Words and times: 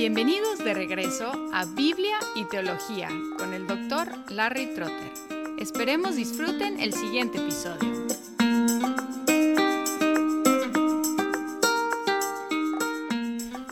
Bienvenidos 0.00 0.64
de 0.64 0.72
regreso 0.72 1.30
a 1.52 1.66
Biblia 1.66 2.16
y 2.34 2.46
Teología 2.46 3.10
con 3.36 3.52
el 3.52 3.66
doctor 3.66 4.08
Larry 4.30 4.74
Trotter. 4.74 5.12
Esperemos 5.58 6.16
disfruten 6.16 6.80
el 6.80 6.94
siguiente 6.94 7.36
episodio. 7.36 8.06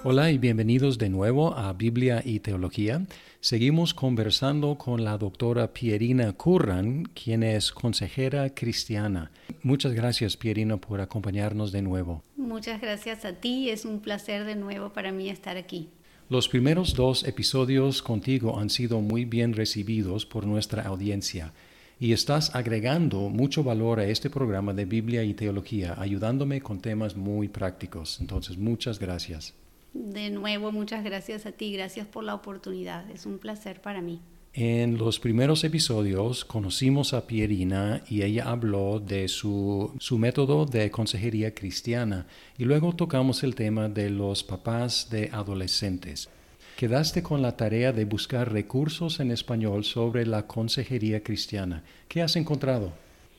Hola 0.05 0.30
y 0.30 0.37
bienvenidos 0.37 0.98
de 0.98 1.09
nuevo 1.09 1.55
a 1.55 1.73
Biblia 1.73 2.20
y 2.23 2.41
Teología. 2.41 3.06
Seguimos 3.41 3.95
conversando 3.95 4.77
con 4.77 5.05
la 5.05 5.16
doctora 5.16 5.73
Pierina 5.73 6.34
Curran, 6.34 7.05
quien 7.05 7.42
es 7.42 7.73
consejera 7.73 8.55
cristiana. 8.55 9.30
Muchas 9.62 9.95
gracias, 9.95 10.37
Pierina, 10.37 10.77
por 10.77 11.01
acompañarnos 11.01 11.73
de 11.73 11.80
nuevo. 11.80 12.23
Muchas 12.37 12.83
gracias 12.83 13.24
a 13.24 13.33
ti. 13.33 13.70
Es 13.70 13.87
un 13.87 14.01
placer 14.01 14.45
de 14.45 14.56
nuevo 14.56 14.92
para 14.92 15.10
mí 15.10 15.30
estar 15.30 15.56
aquí. 15.56 15.88
Los 16.30 16.46
primeros 16.46 16.95
dos 16.95 17.24
episodios 17.24 18.02
contigo 18.02 18.60
han 18.60 18.69
sido 18.69 19.00
muy 19.00 19.24
bien 19.24 19.55
recibidos 19.55 20.27
por 20.27 20.45
nuestra 20.45 20.82
audiencia 20.82 21.55
y 21.98 22.12
estás 22.12 22.55
agregando 22.55 23.30
mucho 23.30 23.64
valor 23.64 23.98
a 23.98 24.05
este 24.05 24.28
programa 24.28 24.74
de 24.74 24.84
Biblia 24.84 25.24
y 25.24 25.33
Teología, 25.33 25.95
ayudándome 25.98 26.60
con 26.60 26.80
temas 26.80 27.16
muy 27.16 27.48
prácticos. 27.48 28.20
Entonces, 28.20 28.59
muchas 28.59 28.98
gracias. 28.98 29.55
De 29.95 30.28
nuevo, 30.28 30.70
muchas 30.70 31.02
gracias 31.02 31.46
a 31.46 31.52
ti, 31.52 31.72
gracias 31.72 32.06
por 32.06 32.24
la 32.24 32.34
oportunidad, 32.34 33.10
es 33.10 33.24
un 33.24 33.38
placer 33.38 33.80
para 33.80 34.02
mí. 34.02 34.20
En 34.55 34.98
los 34.98 35.20
primeros 35.20 35.62
episodios 35.62 36.45
conocimos 36.45 37.12
a 37.12 37.27
Pierina 37.27 38.02
y 38.09 38.23
ella 38.23 38.48
habló 38.48 38.98
de 38.98 39.29
su, 39.29 39.93
su, 40.01 40.19
método 40.19 40.65
de 40.65 40.91
consejería 40.91 41.55
cristiana 41.55 42.27
y 42.56 42.65
luego 42.65 42.95
tocamos 42.95 43.45
el 43.45 43.55
tema 43.55 43.89
de 43.89 44.11
los 44.11 44.42
papás 44.42 45.11
de 45.11 45.31
adolescentes. 45.33 46.28
Quedaste 46.77 47.22
con 47.22 47.42
la 47.42 47.56
tarea 47.56 47.92
de 47.92 48.05
buscar 48.05 48.53
recursos 48.53 49.20
en 49.20 49.31
español 49.31 49.84
sobre 49.84 50.25
la 50.25 50.47
consejería 50.47 51.22
cristiana. 51.22 51.83
¿Qué 52.09 52.22
has 52.22 52.37
encontrado? 52.37 52.92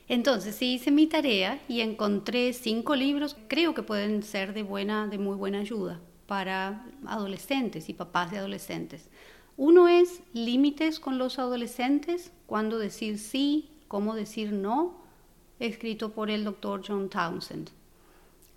Entonces, 0.08 0.56
sí 0.56 0.74
hice 0.74 0.90
mi 0.90 1.06
tarea 1.06 1.60
y 1.68 1.82
encontré 1.82 2.52
cinco 2.52 2.96
libros, 2.96 3.36
creo 3.48 3.74
que 3.74 3.82
pueden 3.82 4.22
ser 4.22 4.54
de 4.54 4.62
buena, 4.62 5.06
de 5.06 5.18
muy 5.18 5.36
buena 5.36 5.60
ayuda 5.60 6.00
para 6.26 6.84
adolescentes 7.06 7.88
y 7.88 7.94
papás 7.94 8.30
de 8.30 8.38
adolescentes. 8.38 9.08
Uno 9.62 9.88
es 9.88 10.22
límites 10.32 11.00
con 11.00 11.18
los 11.18 11.38
adolescentes, 11.38 12.32
cuándo 12.46 12.78
decir 12.78 13.18
sí, 13.18 13.68
cómo 13.88 14.14
decir 14.14 14.54
no, 14.54 14.94
escrito 15.58 16.12
por 16.12 16.30
el 16.30 16.44
doctor 16.44 16.80
John 16.82 17.10
Townsend. 17.10 17.68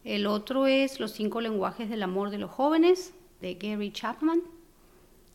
El 0.06 0.26
otro 0.28 0.66
es 0.66 1.02
Los 1.02 1.12
cinco 1.12 1.42
lenguajes 1.42 1.90
del 1.90 2.04
amor 2.04 2.30
de 2.30 2.38
los 2.38 2.52
jóvenes, 2.52 3.14
de 3.42 3.56
Gary 3.56 3.92
Chapman. 3.92 4.44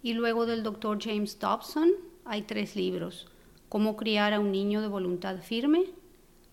Y 0.03 0.15
luego 0.15 0.47
del 0.47 0.63
doctor 0.63 1.01
James 1.03 1.39
Dobson 1.39 1.91
hay 2.25 2.41
tres 2.41 2.75
libros. 2.75 3.29
Cómo 3.69 3.95
criar 3.95 4.33
a 4.33 4.41
un 4.41 4.51
niño 4.51 4.81
de 4.81 4.89
voluntad 4.89 5.37
firme, 5.43 5.85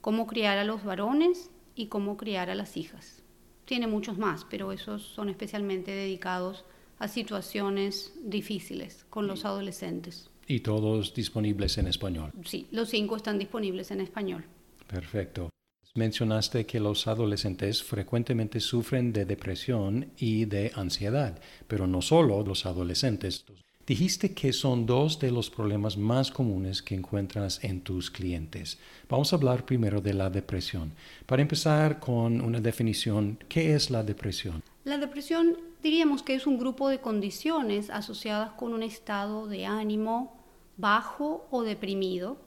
cómo 0.02 0.27
criar 0.27 0.58
a 0.58 0.66
los 0.66 0.83
varones 0.83 1.52
y 1.73 1.88
cómo 1.88 2.17
criar 2.17 2.49
a 2.49 2.55
las 2.55 2.75
hijas 2.75 3.21
tiene 3.66 3.88
muchos 3.88 4.17
más, 4.17 4.45
pero 4.45 4.71
esos 4.71 5.02
son 5.02 5.30
especialmente 5.30 5.91
dedicados 5.91 6.63
a 7.00 7.08
situaciones 7.08 8.14
difíciles 8.24 9.06
con 9.10 9.28
los 9.28 9.46
adolescentes. 9.46 10.30
¿Y 10.48 10.60
todos 10.60 11.14
disponibles 11.14 11.78
en 11.78 11.88
español? 11.88 12.32
Sí, 12.44 12.68
los 12.72 12.90
cinco 12.90 13.16
están 13.16 13.40
disponibles 13.40 13.92
en 13.92 14.02
español. 14.02 14.46
Perfecto. 14.88 15.50
Mencionaste 15.96 16.66
que 16.66 16.80
los 16.80 17.08
adolescentes 17.08 17.82
frecuentemente 17.82 18.60
sufren 18.60 19.14
de 19.14 19.26
depresión 19.26 20.12
y 20.18 20.46
de 20.46 20.72
ansiedad, 20.76 21.40
pero 21.68 21.88
no 21.88 22.02
solo 22.02 22.44
los 22.44 22.66
adolescentes. 22.66 23.46
Dijiste 23.88 24.34
que 24.34 24.52
son 24.52 24.86
dos 24.86 25.20
de 25.20 25.32
los 25.32 25.50
problemas 25.50 25.95
más 25.95 26.32
comunes 26.32 26.82
que 26.82 26.95
encuentras 26.95 27.64
en 27.64 27.82
tus 27.82 28.10
clientes. 28.10 28.80
Vamos 29.08 29.32
a 29.32 29.36
hablar 29.36 29.64
primero 29.64 30.02
de 30.02 30.14
la 30.16 30.30
depresión. 30.30 30.92
Para 31.28 31.44
empezar 31.44 32.00
con 32.00 32.42
una 32.42 32.60
definición, 32.60 33.38
¿qué 33.48 33.76
es 33.76 33.92
la 33.92 34.04
depresión? 34.04 34.64
La 34.84 34.98
depresión 34.98 35.55
diríamos 35.86 36.23
que 36.23 36.34
es 36.34 36.48
un 36.48 36.58
grupo 36.58 36.90
de 36.90 37.00
condiciones 37.00 37.92
asociadas 37.92 38.54
con 38.54 38.73
un 38.73 38.82
estado 38.82 39.46
de 39.46 39.68
ánimo 39.68 40.36
bajo 40.78 41.46
o 41.52 41.62
deprimido, 41.62 42.38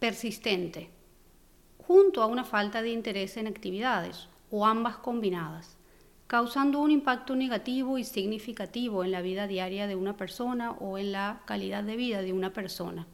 persistente, 0.00 0.90
junto 1.86 2.22
a 2.22 2.26
una 2.26 2.42
falta 2.42 2.82
de 2.82 2.90
interés 2.90 3.36
en 3.36 3.46
actividades 3.46 4.28
o 4.50 4.66
ambas 4.66 4.96
combinadas 4.96 5.78
causando 6.26 6.80
un 6.80 6.90
impacto 6.90 7.36
negativo 7.36 7.98
y 7.98 8.04
significativo 8.04 9.04
en 9.04 9.12
la 9.12 9.20
vida 9.20 9.46
diaria 9.46 9.86
de 9.86 9.96
una 9.96 10.16
persona 10.16 10.72
o 10.72 10.96
en 10.96 11.12
la 11.12 11.42
calidad 11.44 11.84
de 11.84 11.94
vida 11.94 12.22
de 12.22 12.32
una 12.32 12.54
persona. 12.54 13.06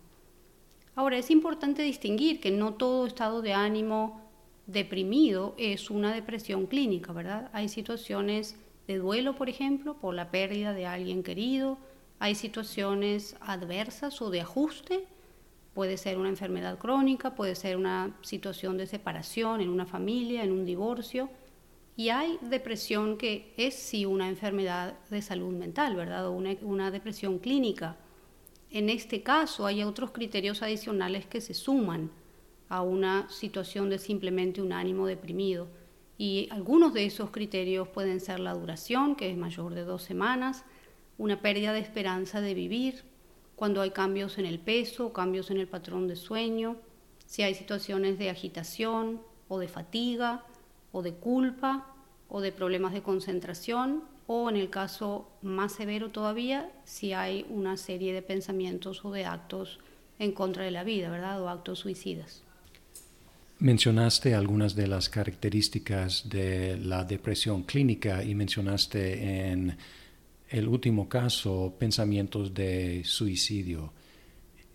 Ahora, 0.94 1.18
es 1.18 1.28
importante 1.28 1.82
distinguir 1.82 2.38
que 2.38 2.52
no 2.52 2.74
todo 2.74 3.08
estado 3.08 3.42
de 3.42 3.54
ánimo 3.54 4.20
deprimido 4.66 5.56
es 5.58 5.90
una 5.90 6.14
depresión 6.14 6.66
clínica, 6.66 7.12
¿verdad? 7.12 7.50
Hay 7.52 7.68
situaciones 7.68 8.56
de 8.88 8.98
duelo, 8.98 9.36
por 9.36 9.48
ejemplo, 9.48 9.94
por 9.94 10.14
la 10.14 10.32
pérdida 10.32 10.72
de 10.72 10.86
alguien 10.86 11.22
querido, 11.22 11.78
hay 12.18 12.34
situaciones 12.34 13.36
adversas 13.40 14.20
o 14.20 14.30
de 14.30 14.40
ajuste, 14.40 15.06
puede 15.74 15.96
ser 15.96 16.18
una 16.18 16.30
enfermedad 16.30 16.78
crónica, 16.78 17.36
puede 17.36 17.54
ser 17.54 17.76
una 17.76 18.16
situación 18.22 18.76
de 18.76 18.88
separación 18.88 19.60
en 19.60 19.68
una 19.68 19.86
familia, 19.86 20.42
en 20.42 20.50
un 20.50 20.64
divorcio, 20.64 21.28
y 21.96 22.08
hay 22.08 22.38
depresión 22.42 23.18
que 23.18 23.52
es 23.56 23.74
sí 23.74 24.06
una 24.06 24.28
enfermedad 24.28 24.94
de 25.10 25.20
salud 25.20 25.52
mental, 25.52 25.94
¿verdad? 25.94 26.28
O 26.28 26.32
una, 26.32 26.90
depresión 26.90 27.38
clínica. 27.38 27.96
En 28.70 28.88
este 28.88 29.22
caso 29.22 29.66
hay 29.66 29.82
otros 29.82 30.12
criterios 30.12 30.62
adicionales 30.62 31.26
que 31.26 31.40
se 31.40 31.54
suman 31.54 32.10
a 32.68 32.82
una 32.82 33.28
situación 33.28 33.90
de 33.90 33.98
simplemente 33.98 34.62
un 34.62 34.72
ánimo 34.72 35.06
deprimido. 35.06 35.68
Y 36.18 36.48
algunos 36.50 36.92
de 36.92 37.06
esos 37.06 37.30
criterios 37.30 37.88
pueden 37.88 38.20
ser 38.20 38.40
la 38.40 38.52
duración, 38.52 39.16
que 39.16 39.30
es 39.30 39.36
mayor 39.36 39.72
de 39.72 39.84
dos 39.84 40.02
semanas, 40.02 40.64
una 41.16 41.40
pérdida 41.40 41.72
de 41.72 41.80
esperanza 41.80 42.40
de 42.40 42.52
vivir, 42.52 43.04
cuando 43.56 43.80
hay 43.80 43.90
cambios 43.90 44.36
en 44.36 44.44
el 44.44 44.58
peso, 44.58 45.12
cambios 45.12 45.50
en 45.50 45.58
el 45.58 45.68
patrón 45.68 46.06
de 46.06 46.16
sueño, 46.16 46.76
si 47.24 47.42
hay 47.42 47.54
situaciones 47.54 48.18
de 48.18 48.30
agitación 48.30 49.20
o 49.48 49.58
de 49.58 49.68
fatiga, 49.68 50.44
o 50.92 51.02
de 51.02 51.14
culpa 51.14 51.86
o 52.28 52.40
de 52.40 52.52
problemas 52.52 52.92
de 52.92 53.02
concentración 53.02 54.04
o 54.26 54.50
en 54.50 54.56
el 54.56 54.70
caso 54.70 55.28
más 55.42 55.72
severo 55.72 56.10
todavía 56.10 56.70
si 56.84 57.12
hay 57.12 57.46
una 57.48 57.76
serie 57.76 58.12
de 58.12 58.22
pensamientos 58.22 59.04
o 59.04 59.10
de 59.10 59.24
actos 59.24 59.78
en 60.18 60.32
contra 60.32 60.64
de 60.64 60.70
la 60.70 60.84
vida, 60.84 61.10
¿verdad? 61.10 61.40
O 61.42 61.48
actos 61.48 61.78
suicidas. 61.78 62.42
Mencionaste 63.60 64.36
algunas 64.36 64.76
de 64.76 64.86
las 64.86 65.08
características 65.08 66.28
de 66.28 66.76
la 66.76 67.02
depresión 67.02 67.64
clínica 67.64 68.22
y 68.22 68.36
mencionaste 68.36 69.50
en 69.50 69.76
el 70.48 70.68
último 70.68 71.08
caso 71.08 71.74
pensamientos 71.76 72.54
de 72.54 73.02
suicidio. 73.04 73.92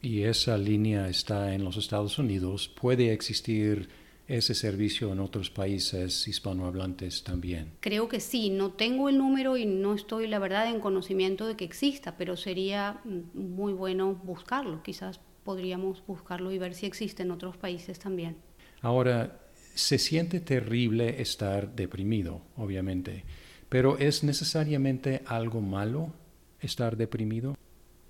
Y 0.00 0.22
esa 0.22 0.56
línea 0.56 1.08
está 1.08 1.52
en 1.54 1.64
los 1.64 1.76
Estados 1.76 2.16
Unidos. 2.16 2.68
¿Puede 2.68 3.12
existir 3.12 3.88
ese 4.28 4.54
servicio 4.54 5.10
en 5.10 5.18
otros 5.18 5.50
países 5.50 6.28
hispanohablantes 6.28 7.24
también? 7.24 7.72
Creo 7.80 8.08
que 8.08 8.20
sí, 8.20 8.48
no 8.48 8.70
tengo 8.70 9.08
el 9.08 9.18
número 9.18 9.56
y 9.56 9.66
no 9.66 9.92
estoy, 9.92 10.28
la 10.28 10.38
verdad, 10.38 10.70
en 10.70 10.78
conocimiento 10.78 11.48
de 11.48 11.56
que 11.56 11.64
exista, 11.64 12.16
pero 12.16 12.36
sería 12.36 13.00
mm, 13.04 13.36
muy 13.36 13.72
bueno 13.72 14.14
buscarlo. 14.14 14.84
Quizás 14.84 15.18
podríamos 15.42 16.04
buscarlo 16.06 16.52
y 16.52 16.58
ver 16.58 16.74
si 16.74 16.86
existe 16.86 17.24
en 17.24 17.32
otros 17.32 17.56
países 17.56 17.98
también. 17.98 18.36
Ahora, 18.82 19.40
Se 19.74 19.98
siente 19.98 20.40
terrible 20.40 21.20
estar 21.20 21.76
deprimido, 21.76 22.40
obviamente, 22.56 23.24
pero 23.68 23.98
¿es 23.98 24.24
necesariamente 24.24 25.22
algo 25.26 25.60
malo 25.60 26.12
estar 26.60 26.96
deprimido? 26.96 27.56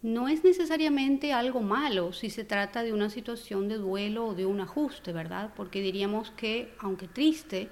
No 0.03 0.29
es 0.29 0.45
necesariamente 0.45 1.33
algo 1.33 1.61
malo 1.61 2.13
si 2.13 2.31
se 2.31 2.45
trata 2.45 2.83
de 2.83 2.93
una 2.93 3.11
situación 3.11 3.69
de 3.69 3.77
duelo 3.77 4.29
o 4.29 4.35
de 4.35 4.47
un 4.47 4.61
ajuste, 4.61 5.13
¿verdad? 5.13 5.53
Porque 5.57 5.81
diríamos 5.81 6.31
que, 6.33 6.73
aunque 6.79 7.09
triste, 7.09 7.71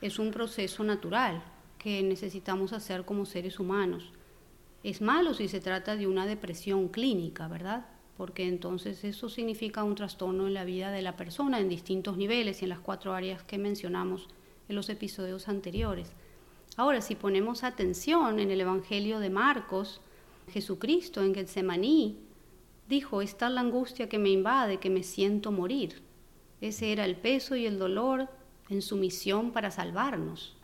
es 0.00 0.18
un 0.18 0.30
proceso 0.30 0.82
natural 0.82 1.42
que 1.78 2.02
necesitamos 2.02 2.72
hacer 2.72 3.04
como 3.04 3.26
seres 3.26 3.60
humanos. 3.60 4.12
Es 4.82 5.00
malo 5.00 5.34
si 5.34 5.48
se 5.48 5.60
trata 5.60 5.96
de 5.96 6.06
una 6.06 6.26
depresión 6.26 6.88
clínica, 6.88 7.46
¿verdad? 7.48 7.86
Porque 8.16 8.48
entonces 8.48 9.04
eso 9.04 9.28
significa 9.28 9.84
un 9.84 9.94
trastorno 9.94 10.46
en 10.46 10.54
la 10.54 10.64
vida 10.64 10.90
de 10.90 11.02
la 11.02 11.16
persona 11.16 11.60
en 11.60 11.68
distintos 11.68 12.16
niveles 12.16 12.62
y 12.62 12.64
en 12.64 12.70
las 12.70 12.80
cuatro 12.80 13.12
áreas 13.12 13.42
que 13.44 13.58
mencionamos 13.58 14.28
en 14.68 14.74
los 14.74 14.88
episodios 14.88 15.48
anteriores. 15.48 16.10
Ahora, 16.76 17.00
si 17.00 17.14
ponemos 17.14 17.64
atención 17.64 18.38
en 18.38 18.50
el 18.50 18.60
Evangelio 18.60 19.18
de 19.18 19.30
Marcos, 19.30 20.02
Jesucristo 20.48 21.22
en 21.22 21.34
Getsemaní 21.34 22.18
dijo, 22.86 23.22
está 23.22 23.48
la 23.48 23.62
angustia 23.62 24.08
que 24.08 24.18
me 24.18 24.28
invade, 24.28 24.78
que 24.78 24.90
me 24.90 25.02
siento 25.02 25.50
morir. 25.52 26.02
Ese 26.60 26.92
era 26.92 27.04
el 27.04 27.16
peso 27.16 27.56
y 27.56 27.66
el 27.66 27.78
dolor 27.78 28.28
en 28.68 28.82
su 28.82 28.96
misión 28.96 29.52
para 29.52 29.70
salvarnos. 29.70 30.56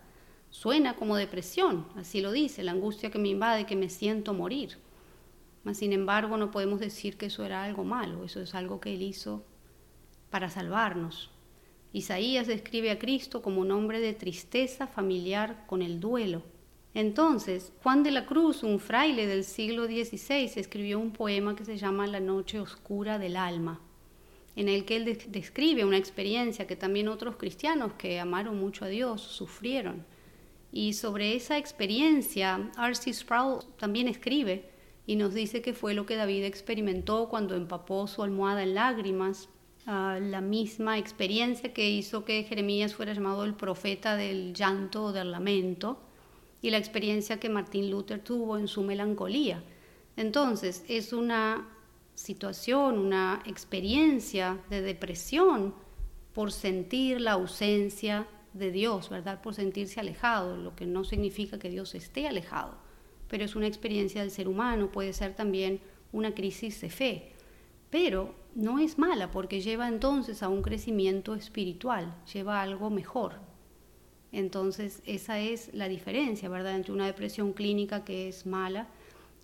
Suena 0.51 0.97
como 0.97 1.17
depresión, 1.17 1.87
así 1.97 2.21
lo 2.21 2.31
dice, 2.31 2.63
la 2.63 2.73
angustia 2.73 3.11
que 3.11 3.19
me 3.19 3.29
invade, 3.29 3.65
que 3.65 3.75
me 3.75 3.89
siento 3.89 4.35
morir. 4.35 4.77
Mas, 5.65 5.79
sin 5.79 5.95
embargo, 5.95 6.37
no 6.37 6.51
podemos 6.51 6.79
decir 6.79 7.17
que 7.17 7.27
eso 7.27 7.45
era 7.45 7.65
algo 7.65 7.85
malo, 7.85 8.25
eso 8.25 8.41
es 8.41 8.55
algo 8.55 8.81
que 8.81 8.93
Él 8.93 9.03
hizo 9.03 9.45
para 10.29 10.51
salvarnos. 10.51 11.32
Isaías 11.93 12.47
describe 12.47 12.91
a 12.91 12.99
Cristo 12.99 13.43
como 13.43 13.61
un 13.61 13.71
hombre 13.71 14.01
de 14.01 14.15
tristeza 14.15 14.87
familiar 14.87 15.65
con 15.67 15.83
el 15.83 16.01
duelo. 16.01 16.43
Entonces, 16.95 17.73
Juan 17.83 18.03
de 18.03 18.11
la 18.11 18.27
Cruz, 18.27 18.63
un 18.63 18.79
fraile 18.79 19.27
del 19.27 19.45
siglo 19.45 19.87
XVI, 19.87 20.51
escribió 20.57 20.99
un 20.99 21.13
poema 21.13 21.57
que 21.57 21.65
se 21.65 21.77
llama 21.79 22.07
La 22.07 22.21
noche 22.21 22.61
oscura 22.61 23.19
del 23.19 23.37
alma, 23.37 23.81
en 24.57 24.69
el 24.69 24.85
que 24.85 24.97
él 24.97 25.19
describe 25.29 25.85
una 25.85 25.97
experiencia 25.97 26.67
que 26.67 26.77
también 26.77 27.09
otros 27.09 27.37
cristianos 27.37 27.95
que 27.95 28.21
amaron 28.21 28.59
mucho 28.59 28.85
a 28.85 28.89
Dios 28.89 29.23
sufrieron. 29.23 30.05
Y 30.71 30.95
sobre 30.95 31.35
esa 31.35 31.59
experiencia, 31.59 32.71
R.C. 32.79 33.13
Sproul 33.13 33.65
también 33.79 34.09
escribe 34.09 34.71
y 35.07 35.17
nos 35.17 35.35
dice 35.35 35.61
que 35.61 35.73
fue 35.73 35.95
lo 35.95 36.07
que 36.07 36.17
David 36.17 36.45
experimentó 36.45 37.29
cuando 37.29 37.55
empapó 37.55 38.07
su 38.07 38.23
almohada 38.23 38.63
en 38.63 38.75
lágrimas, 38.75 39.49
la 39.87 40.41
misma 40.41 40.99
experiencia 40.99 41.73
que 41.73 41.91
hizo 41.91 42.25
que 42.25 42.45
Jeremías 42.45 42.95
fuera 42.95 43.15
llamado 43.15 43.45
el 43.45 43.55
profeta 43.55 44.17
del 44.17 44.55
llanto 44.55 45.05
o 45.05 45.13
del 45.13 45.31
lamento, 45.31 45.99
y 46.63 46.71
la 46.71 46.79
experiencia 46.79 47.41
que 47.41 47.49
Martín 47.49 47.91
Luther 47.91 48.21
tuvo 48.21 48.57
en 48.57 48.69
su 48.69 48.83
melancolía. 48.83 49.63
Entonces, 50.17 50.85
es 50.89 51.13
una 51.13 51.69
situación, 52.15 52.99
una 52.99 53.43
experiencia 53.47 54.61
de 54.71 54.81
depresión 54.81 55.75
por 56.33 56.53
sentir 56.53 57.21
la 57.21 57.33
ausencia 57.33 58.29
de 58.53 58.71
Dios, 58.71 59.09
¿verdad? 59.09 59.43
Por 59.43 59.55
sentirse 59.55 59.99
alejado, 59.99 60.57
lo 60.57 60.77
que 60.77 60.87
no 60.87 61.05
significa 61.05 61.59
que 61.59 61.71
Dios 61.71 61.95
esté 61.95 62.29
alejado, 62.29 62.77
pero 63.29 63.45
es 63.45 63.57
una 63.57 63.67
experiencia 63.67 64.21
del 64.21 64.31
ser 64.31 64.47
humano, 64.47 64.93
puede 64.93 65.13
ser 65.13 65.35
también 65.35 65.81
una 66.13 66.35
crisis 66.35 66.81
de 66.81 66.91
fe, 66.91 67.32
pero 67.93 68.35
no 68.55 68.79
es 68.79 68.99
mala 68.99 69.31
porque 69.31 69.61
lleva 69.61 69.87
entonces 69.87 70.43
a 70.43 70.49
un 70.49 70.63
crecimiento 70.63 71.35
espiritual, 71.35 72.17
lleva 72.33 72.63
algo 72.63 72.89
mejor. 72.89 73.35
Entonces 74.33 75.03
esa 75.05 75.39
es 75.41 75.69
la 75.75 75.89
diferencia, 75.89 76.49
¿verdad?, 76.49 76.75
entre 76.75 76.95
una 76.95 77.05
depresión 77.05 77.53
clínica 77.53 78.03
que 78.03 78.29
es 78.29 78.47
mala 78.47 78.89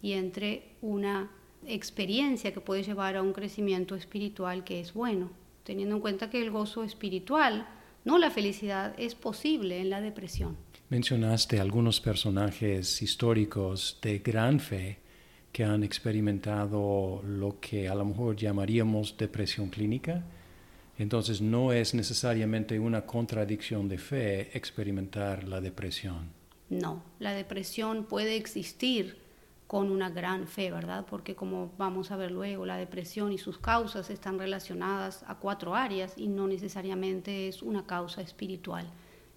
y 0.01 0.13
entre 0.13 0.63
una 0.81 1.31
experiencia 1.67 2.55
que 2.55 2.63
puede 2.63 2.83
llevar 2.83 3.17
a 3.17 3.23
un 3.23 3.35
crecimiento 3.35 3.95
espiritual 3.95 4.65
que 4.65 4.81
es 4.81 4.95
bueno, 4.95 5.31
teniendo 5.63 5.97
en 5.97 6.01
cuenta 6.01 6.31
que 6.31 6.41
el 6.41 6.51
gozo 6.51 6.85
espiritual 6.85 7.69
no 8.07 8.17
la 8.17 8.31
felicidad 8.31 8.95
es 8.97 9.15
posible 9.15 9.79
en 9.79 9.91
la 9.91 10.01
depresión. 10.01 10.57
Mencionaste 10.89 11.61
algunos 11.61 12.01
personajes 12.01 13.03
históricos 13.03 13.99
de 14.01 14.21
gran 14.21 14.59
fe 14.59 15.01
que 15.53 15.65
han 15.65 15.83
experimentado 15.83 17.23
lo 17.25 17.59
que 17.61 17.89
a 17.89 17.95
lo 17.95 18.05
mejor 18.05 18.37
llamaríamos 18.37 19.17
depresión 19.17 19.71
clínica. 19.71 20.25
Entonces 20.99 21.41
no 21.41 21.73
es 21.73 21.95
necesariamente 21.95 22.79
una 22.79 23.07
contradicción 23.07 23.89
de 23.89 23.99
fe 23.99 24.57
experimentar 24.57 25.45
la 25.45 25.61
depresión. 25.61 26.31
No, 26.71 27.03
la 27.19 27.33
depresión 27.33 28.05
puede 28.05 28.37
existir 28.37 29.17
con 29.69 29.91
una 29.91 30.11
gran 30.11 30.49
fe, 30.49 30.71
¿verdad? 30.71 31.07
Porque 31.09 31.37
como 31.37 31.71
vamos 31.79 32.11
a 32.11 32.17
ver 32.17 32.31
luego, 32.31 32.67
la 32.67 32.77
depresión 32.77 33.33
y 33.33 33.39
sus 33.39 33.59
causas 33.59 34.11
están 34.11 34.39
relacionadas 34.39 35.25
a 35.29 35.37
cuatro 35.37 35.75
áreas 35.75 36.15
y 36.17 36.27
no 36.27 36.49
necesariamente 36.49 37.49
es 37.49 37.63
una 37.63 37.87
causa 37.87 38.23
espiritual. 38.23 38.91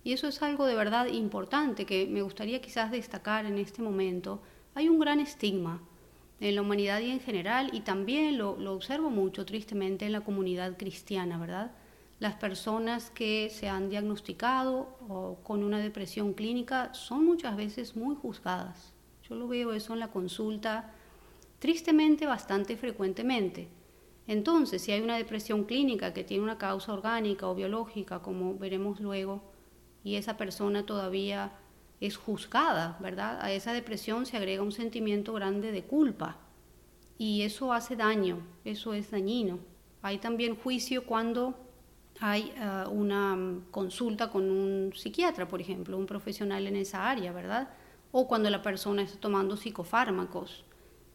Y 0.03 0.13
eso 0.13 0.27
es 0.27 0.41
algo 0.41 0.65
de 0.65 0.75
verdad 0.75 1.07
importante 1.07 1.85
que 1.85 2.07
me 2.07 2.21
gustaría 2.21 2.61
quizás 2.61 2.91
destacar 2.91 3.45
en 3.45 3.57
este 3.57 3.81
momento. 3.81 4.41
Hay 4.73 4.89
un 4.89 4.99
gran 4.99 5.19
estigma 5.19 5.81
en 6.41 6.55
la 6.55 6.61
humanidad 6.61 6.99
y 6.99 7.11
en 7.11 7.21
general, 7.21 7.69
y 7.71 7.79
también 7.79 8.37
lo, 8.37 8.57
observo 8.73 9.09
mucho 9.09 9.45
tristemente 9.45 10.05
en 10.05 10.11
la 10.11 10.21
comunidad 10.21 10.75
cristiana, 10.77 11.37
¿verdad? 11.37 11.71
Las 12.19 12.35
personas 12.35 13.09
que 13.09 13.49
se 13.49 13.69
han 13.69 13.89
diagnosticado 13.89 15.39
con 15.43 15.63
una 15.63 15.79
depresión 15.79 16.33
clínica 16.33 16.93
son 16.93 17.25
muchas 17.25 17.55
veces 17.55 17.95
muy 17.95 18.15
juzgadas 18.15 18.93
yo 19.31 19.37
lo 19.37 19.47
veo 19.47 19.71
eso 19.71 19.93
en 19.93 19.99
la 19.99 20.09
consulta 20.09 20.91
tristemente 21.59 22.25
bastante 22.25 22.75
frecuentemente. 22.75 23.69
Entonces, 24.27 24.81
si 24.81 24.91
hay 24.91 24.99
una 24.99 25.15
depresión 25.15 25.63
clínica 25.63 26.13
que 26.13 26.25
tiene 26.25 26.43
una 26.43 26.57
causa 26.57 26.91
orgánica 26.91 27.47
o 27.47 27.55
biológica, 27.55 28.21
como 28.21 28.57
veremos 28.57 28.99
luego, 28.99 29.41
y 30.03 30.15
esa 30.15 30.35
persona 30.35 30.85
todavía 30.85 31.53
es 32.01 32.17
juzgada, 32.17 32.97
¿verdad? 32.99 33.39
A 33.41 33.53
esa 33.53 33.71
depresión 33.71 34.25
se 34.25 34.35
agrega 34.35 34.61
un 34.61 34.73
sentimiento 34.73 35.31
grande 35.31 35.71
de 35.71 35.83
culpa 35.83 36.37
y 37.17 37.43
eso 37.43 37.71
hace 37.71 37.95
daño, 37.95 38.39
eso 38.65 38.93
es 38.93 39.11
dañino. 39.11 39.59
Hay 40.01 40.17
también 40.17 40.57
juicio 40.57 41.05
cuando 41.05 41.55
hay 42.19 42.51
eh, 42.57 42.83
una 42.89 43.61
consulta 43.71 44.29
con 44.29 44.51
un 44.51 44.91
psiquiatra, 44.93 45.47
por 45.47 45.61
ejemplo, 45.61 45.97
un 45.97 46.05
profesional 46.05 46.67
en 46.67 46.75
esa 46.75 47.09
área, 47.09 47.31
¿verdad? 47.31 47.69
o 48.11 48.27
cuando 48.27 48.49
la 48.49 48.61
persona 48.61 49.01
está 49.01 49.19
tomando 49.19 49.57
psicofármacos. 49.57 50.65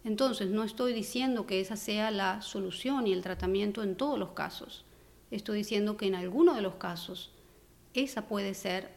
Entonces, 0.04 0.50
no 0.50 0.62
estoy 0.62 0.92
diciendo 0.92 1.46
que 1.46 1.60
esa 1.60 1.76
sea 1.76 2.10
la 2.10 2.40
solución 2.42 3.06
y 3.06 3.12
el 3.12 3.22
tratamiento 3.22 3.82
en 3.82 3.96
todos 3.96 4.18
los 4.18 4.30
casos. 4.30 4.84
Estoy 5.30 5.58
diciendo 5.58 5.96
que 5.96 6.06
en 6.06 6.14
alguno 6.14 6.54
de 6.54 6.62
los 6.62 6.74
casos 6.74 7.32
esa 7.92 8.28
puede 8.28 8.54
ser 8.54 8.94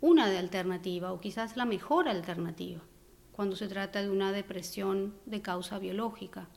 una 0.00 0.28
de 0.28 0.38
alternativa 0.38 1.12
o 1.12 1.20
quizás 1.20 1.56
la 1.56 1.64
mejor 1.64 2.08
alternativa 2.08 2.82
cuando 3.32 3.54
se 3.54 3.68
trata 3.68 4.02
de 4.02 4.10
una 4.10 4.32
depresión 4.32 5.14
de 5.26 5.42
causa 5.42 5.78
biológica. 5.78 6.48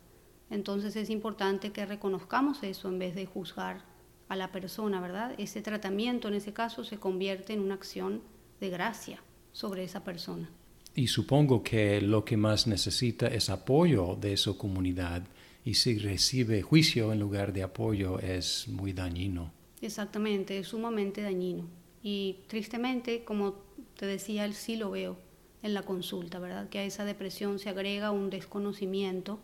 Entonces 0.50 0.96
es 0.96 1.10
importante 1.10 1.72
que 1.72 1.86
reconozcamos 1.86 2.64
eso 2.64 2.88
en 2.88 3.00
vez 3.00 3.16
de 3.16 3.26
juzgar 3.26 3.84
a 4.30 4.36
la 4.36 4.52
persona, 4.52 5.02
¿verdad? 5.02 5.36
Ese 5.38 5.62
tratamiento 5.62 6.30
en 6.30 6.36
ese 6.36 6.54
caso 6.54 6.84
se 6.84 6.98
convierte 6.98 7.54
en 7.54 7.60
una 7.60 7.74
acción 7.74 8.22
de 8.62 8.70
gracia 8.70 9.22
sobre 9.52 9.84
esa 9.84 10.04
persona. 10.04 10.50
Y 10.96 11.08
supongo 11.08 11.64
que 11.64 12.02
lo 12.02 12.24
que 12.26 12.38
más 12.38 12.66
necesita 12.66 13.28
es 13.28 13.50
apoyo 13.50 14.16
de 14.16 14.38
su 14.38 14.58
comunidad 14.58 15.24
y 15.66 15.76
si 15.76 15.98
recibe 16.00 16.62
juicio 16.62 17.12
en 17.12 17.20
lugar 17.20 17.54
de 17.54 17.64
apoyo 17.64 18.20
es 18.20 18.68
muy 18.68 18.94
dañino. 18.94 19.52
Exactamente, 19.82 20.58
es 20.58 20.68
sumamente 20.68 21.22
dañino. 21.22 21.68
Y 22.02 22.38
tristemente, 22.48 23.24
como 23.24 23.56
te 23.96 24.06
decía, 24.06 24.52
sí 24.54 24.78
lo 24.78 24.92
veo 24.92 25.18
en 25.62 25.74
la 25.74 25.84
consulta, 25.84 26.40
¿verdad? 26.40 26.70
Que 26.70 26.80
a 26.80 26.84
esa 26.84 27.06
depresión 27.06 27.60
se 27.60 27.70
agrega 27.70 28.12
un 28.12 28.30
desconocimiento, 28.30 29.40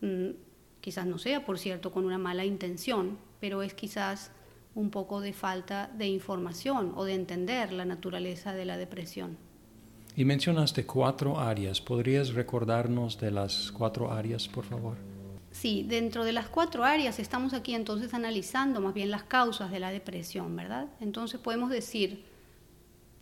mm, 0.00 0.30
quizás 0.80 1.06
no 1.06 1.18
sea, 1.18 1.44
por 1.44 1.58
cierto, 1.58 1.92
con 1.92 2.04
una 2.04 2.18
mala 2.18 2.44
intención, 2.44 3.18
pero 3.40 3.62
es 3.62 3.74
quizás 3.74 4.32
un 4.74 4.90
poco 4.90 5.20
de 5.20 5.32
falta 5.32 5.90
de 5.96 6.06
información 6.06 6.92
o 6.96 7.04
de 7.04 7.14
entender 7.14 7.72
la 7.72 7.84
naturaleza 7.84 8.54
de 8.54 8.64
la 8.64 8.76
depresión. 8.76 9.36
Y 10.16 10.24
mencionaste 10.24 10.86
cuatro 10.86 11.38
áreas. 11.38 11.80
¿Podrías 11.80 12.34
recordarnos 12.34 13.20
de 13.20 13.30
las 13.30 13.70
cuatro 13.72 14.12
áreas, 14.12 14.48
por 14.48 14.64
favor? 14.64 14.96
Sí, 15.50 15.84
dentro 15.88 16.24
de 16.24 16.32
las 16.32 16.48
cuatro 16.48 16.84
áreas 16.84 17.18
estamos 17.18 17.54
aquí 17.54 17.74
entonces 17.74 18.14
analizando 18.14 18.80
más 18.80 18.94
bien 18.94 19.10
las 19.10 19.24
causas 19.24 19.70
de 19.70 19.80
la 19.80 19.90
depresión, 19.90 20.54
¿verdad? 20.54 20.88
Entonces 21.00 21.40
podemos 21.40 21.70
decir, 21.70 22.24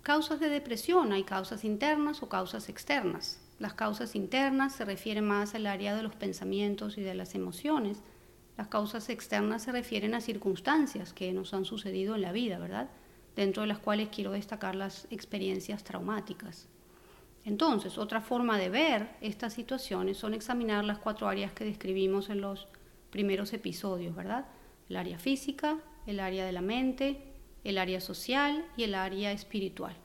causas 0.03 0.39
de 0.39 0.49
depresión, 0.49 1.13
hay 1.13 1.25
causas 1.25 1.65
internas 1.65 2.23
o 2.23 2.29
causas 2.29 2.69
externas. 2.69 3.41
Las 3.59 3.75
causas 3.75 4.15
internas 4.15 4.75
se 4.75 4.85
refieren 4.85 5.27
más 5.27 5.55
al 5.55 5.67
área 5.67 5.97
de 5.97 6.03
los 6.03 6.15
pensamientos 6.15 6.99
y 6.99 7.01
de 7.01 7.15
las 7.15 7.35
emociones. 7.35 8.03
Las 8.57 8.69
causas 8.69 9.09
externas 9.09 9.63
se 9.63 9.73
refieren 9.73 10.15
a 10.15 10.21
circunstancias 10.21 11.13
que 11.13 11.33
nos 11.33 11.55
han 11.55 11.65
sucedido 11.65 12.15
en 12.15 12.23
la 12.23 12.33
vida, 12.33 12.59
¿verdad? 12.59 12.89
dentro 13.39 13.63
de 13.63 13.69
las 13.69 13.79
cuales 13.79 14.09
quiero 14.09 14.33
destacar 14.33 14.75
las 14.75 15.07
experiencias 15.11 15.85
traumáticas. 15.85 16.67
Entonces, 17.49 17.97
otra 17.97 18.21
forma 18.21 18.59
de 18.59 18.69
ver 18.69 19.09
estas 19.23 19.55
situaciones 19.55 20.19
son 20.19 20.35
examinar 20.35 20.85
las 20.85 20.99
cuatro 20.99 21.29
áreas 21.29 21.51
que 21.53 21.65
describimos 21.65 22.29
en 22.29 22.43
los 22.43 22.69
primeros 23.09 23.55
episodios, 23.55 24.15
¿verdad? 24.15 24.45
El 24.91 24.97
área 24.97 25.19
física, 25.19 25.79
el 26.07 26.21
área 26.21 26.45
de 26.45 26.53
la 26.53 26.61
mente, 26.61 27.33
el 27.65 27.79
área 27.79 28.03
social 28.03 28.67
y 28.77 28.83
el 28.83 28.95
área 28.95 29.33
espiritual. 29.33 29.97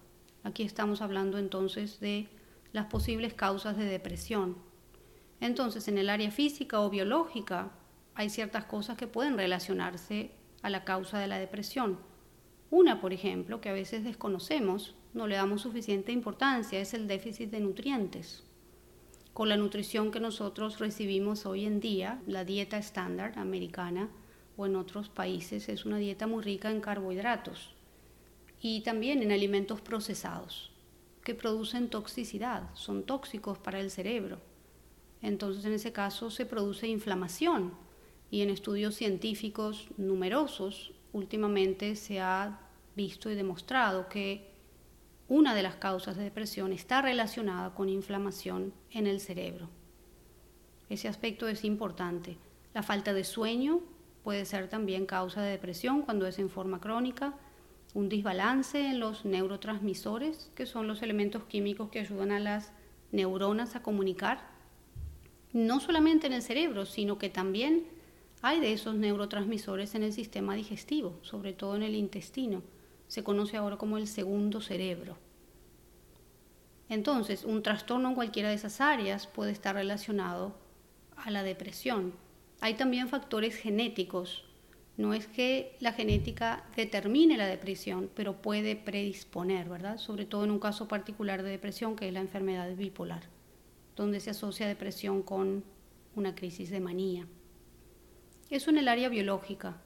Aquí 0.45 0.63
estamos 0.63 1.01
hablando 1.01 1.37
entonces 1.37 1.99
de 1.99 2.29
las 2.71 2.85
posibles 2.85 3.33
causas 3.33 3.75
de 3.75 3.87
depresión. 3.87 4.55
Entonces, 5.41 5.89
en 5.89 5.97
el 5.97 6.09
área 6.09 6.31
física 6.31 6.79
o 6.79 6.89
biológica 6.89 7.73
hay 8.15 8.29
ciertas 8.29 8.63
cosas 8.63 8.95
que 8.95 9.07
pueden 9.07 9.37
relacionarse 9.37 10.31
a 10.61 10.69
la 10.69 10.85
causa 10.85 11.19
de 11.19 11.27
la 11.27 11.39
depresión. 11.39 11.99
Una, 12.69 13.01
por 13.01 13.11
ejemplo, 13.11 13.59
que 13.59 13.67
a 13.67 13.73
veces 13.73 14.05
desconocemos, 14.05 14.95
no 15.13 15.27
le 15.27 15.35
damos 15.35 15.61
suficiente 15.61 16.11
importancia, 16.11 16.79
es 16.79 16.93
el 16.93 17.07
déficit 17.07 17.51
de 17.51 17.59
nutrientes. 17.59 18.43
Con 19.33 19.49
la 19.49 19.57
nutrición 19.57 20.11
que 20.11 20.19
nosotros 20.19 20.79
recibimos 20.79 21.45
hoy 21.45 21.65
en 21.65 21.79
día, 21.79 22.21
la 22.27 22.45
dieta 22.45 22.77
estándar 22.77 23.37
americana 23.37 24.09
o 24.57 24.65
en 24.65 24.75
otros 24.75 25.09
países 25.09 25.69
es 25.69 25.85
una 25.85 25.97
dieta 25.97 26.27
muy 26.27 26.43
rica 26.43 26.69
en 26.69 26.81
carbohidratos 26.81 27.73
y 28.61 28.81
también 28.81 29.21
en 29.21 29.31
alimentos 29.31 29.81
procesados 29.81 30.71
que 31.23 31.35
producen 31.35 31.89
toxicidad, 31.89 32.69
son 32.75 33.03
tóxicos 33.03 33.57
para 33.57 33.79
el 33.79 33.89
cerebro. 33.89 34.39
Entonces 35.21 35.65
en 35.65 35.73
ese 35.73 35.91
caso 35.91 36.29
se 36.29 36.45
produce 36.45 36.87
inflamación 36.87 37.73
y 38.29 38.41
en 38.41 38.49
estudios 38.49 38.95
científicos 38.95 39.87
numerosos 39.97 40.91
últimamente 41.11 41.95
se 41.95 42.19
ha 42.19 42.59
visto 42.95 43.31
y 43.31 43.35
demostrado 43.35 44.09
que 44.09 44.52
una 45.29 45.55
de 45.55 45.63
las 45.63 45.75
causas 45.75 46.17
de 46.17 46.23
depresión 46.23 46.73
está 46.73 47.01
relacionada 47.01 47.73
con 47.73 47.89
inflamación 47.89 48.73
en 48.91 49.07
el 49.07 49.19
cerebro. 49.19 49.69
Ese 50.89 51.07
aspecto 51.07 51.47
es 51.47 51.63
importante. 51.63 52.37
La 52.73 52.83
falta 52.83 53.13
de 53.13 53.23
sueño 53.23 53.79
puede 54.23 54.45
ser 54.45 54.69
también 54.69 55.05
causa 55.05 55.41
de 55.41 55.51
depresión 55.51 56.01
cuando 56.01 56.27
es 56.27 56.39
en 56.39 56.49
forma 56.49 56.79
crónica. 56.79 57.33
Un 57.93 58.09
desbalance 58.09 58.87
en 58.87 58.99
los 58.99 59.23
neurotransmisores, 59.23 60.51
que 60.55 60.65
son 60.65 60.87
los 60.87 61.01
elementos 61.01 61.43
químicos 61.43 61.89
que 61.89 61.99
ayudan 61.99 62.31
a 62.31 62.39
las 62.39 62.73
neuronas 63.11 63.75
a 63.75 63.83
comunicar, 63.83 64.41
no 65.53 65.79
solamente 65.79 66.27
en 66.27 66.33
el 66.33 66.41
cerebro, 66.41 66.85
sino 66.85 67.17
que 67.17 67.29
también 67.29 67.85
hay 68.41 68.59
de 68.59 68.73
esos 68.73 68.95
neurotransmisores 68.95 69.95
en 69.95 70.03
el 70.03 70.11
sistema 70.11 70.55
digestivo, 70.55 71.17
sobre 71.21 71.53
todo 71.53 71.75
en 71.75 71.83
el 71.83 71.95
intestino. 71.95 72.61
Se 73.13 73.23
conoce 73.23 73.57
ahora 73.57 73.77
como 73.77 73.99
el 73.99 74.07
segundo 74.07 74.59
cerebro. 74.59 75.19
Entonces, 76.89 77.43
un 77.43 77.61
trastorno 77.61 78.09
en 78.09 78.15
cualquiera 78.15 78.49
de 78.49 78.55
esas 78.55 78.81
áreas 78.81 79.27
puede 79.27 79.51
estar 79.51 79.75
relacionado 79.75 80.55
a 81.15 81.29
la 81.29 81.43
depresión. 81.43 82.15
Hay 82.59 82.73
también 82.73 83.09
factores 83.09 83.55
genéticos. 83.55 84.45
No 84.97 85.13
es 85.13 85.27
que 85.27 85.77
la 85.79 85.93
genética 85.93 86.65
determine 86.75 87.37
la 87.37 87.45
depresión, 87.45 88.09
pero 88.15 88.41
puede 88.41 88.75
predisponer, 88.75 89.69
¿verdad? 89.69 89.99
Sobre 89.99 90.25
todo 90.25 90.45
en 90.45 90.49
un 90.49 90.59
caso 90.59 90.87
particular 90.87 91.43
de 91.43 91.51
depresión, 91.51 91.95
que 91.95 92.07
es 92.07 92.13
la 92.15 92.19
enfermedad 92.19 92.75
bipolar, 92.75 93.29
donde 93.95 94.21
se 94.21 94.31
asocia 94.31 94.67
depresión 94.67 95.21
con 95.21 95.63
una 96.15 96.33
crisis 96.33 96.71
de 96.71 96.79
manía. 96.79 97.27
Eso 98.49 98.71
en 98.71 98.79
el 98.79 98.87
área 98.87 99.09
biológica. 99.09 99.83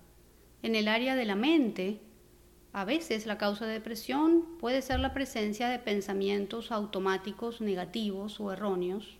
En 0.63 0.75
el 0.75 0.87
área 0.87 1.15
de 1.15 1.25
la 1.25 1.35
mente, 1.35 1.99
a 2.77 2.85
veces 2.85 3.25
la 3.25 3.39
causa 3.39 3.65
de 3.65 3.73
depresión 3.73 4.45
puede 4.59 4.83
ser 4.83 4.99
la 4.99 5.11
presencia 5.11 5.67
de 5.67 5.79
pensamientos 5.79 6.71
automáticos 6.71 7.59
negativos 7.59 8.39
o 8.39 8.51
erróneos. 8.51 9.17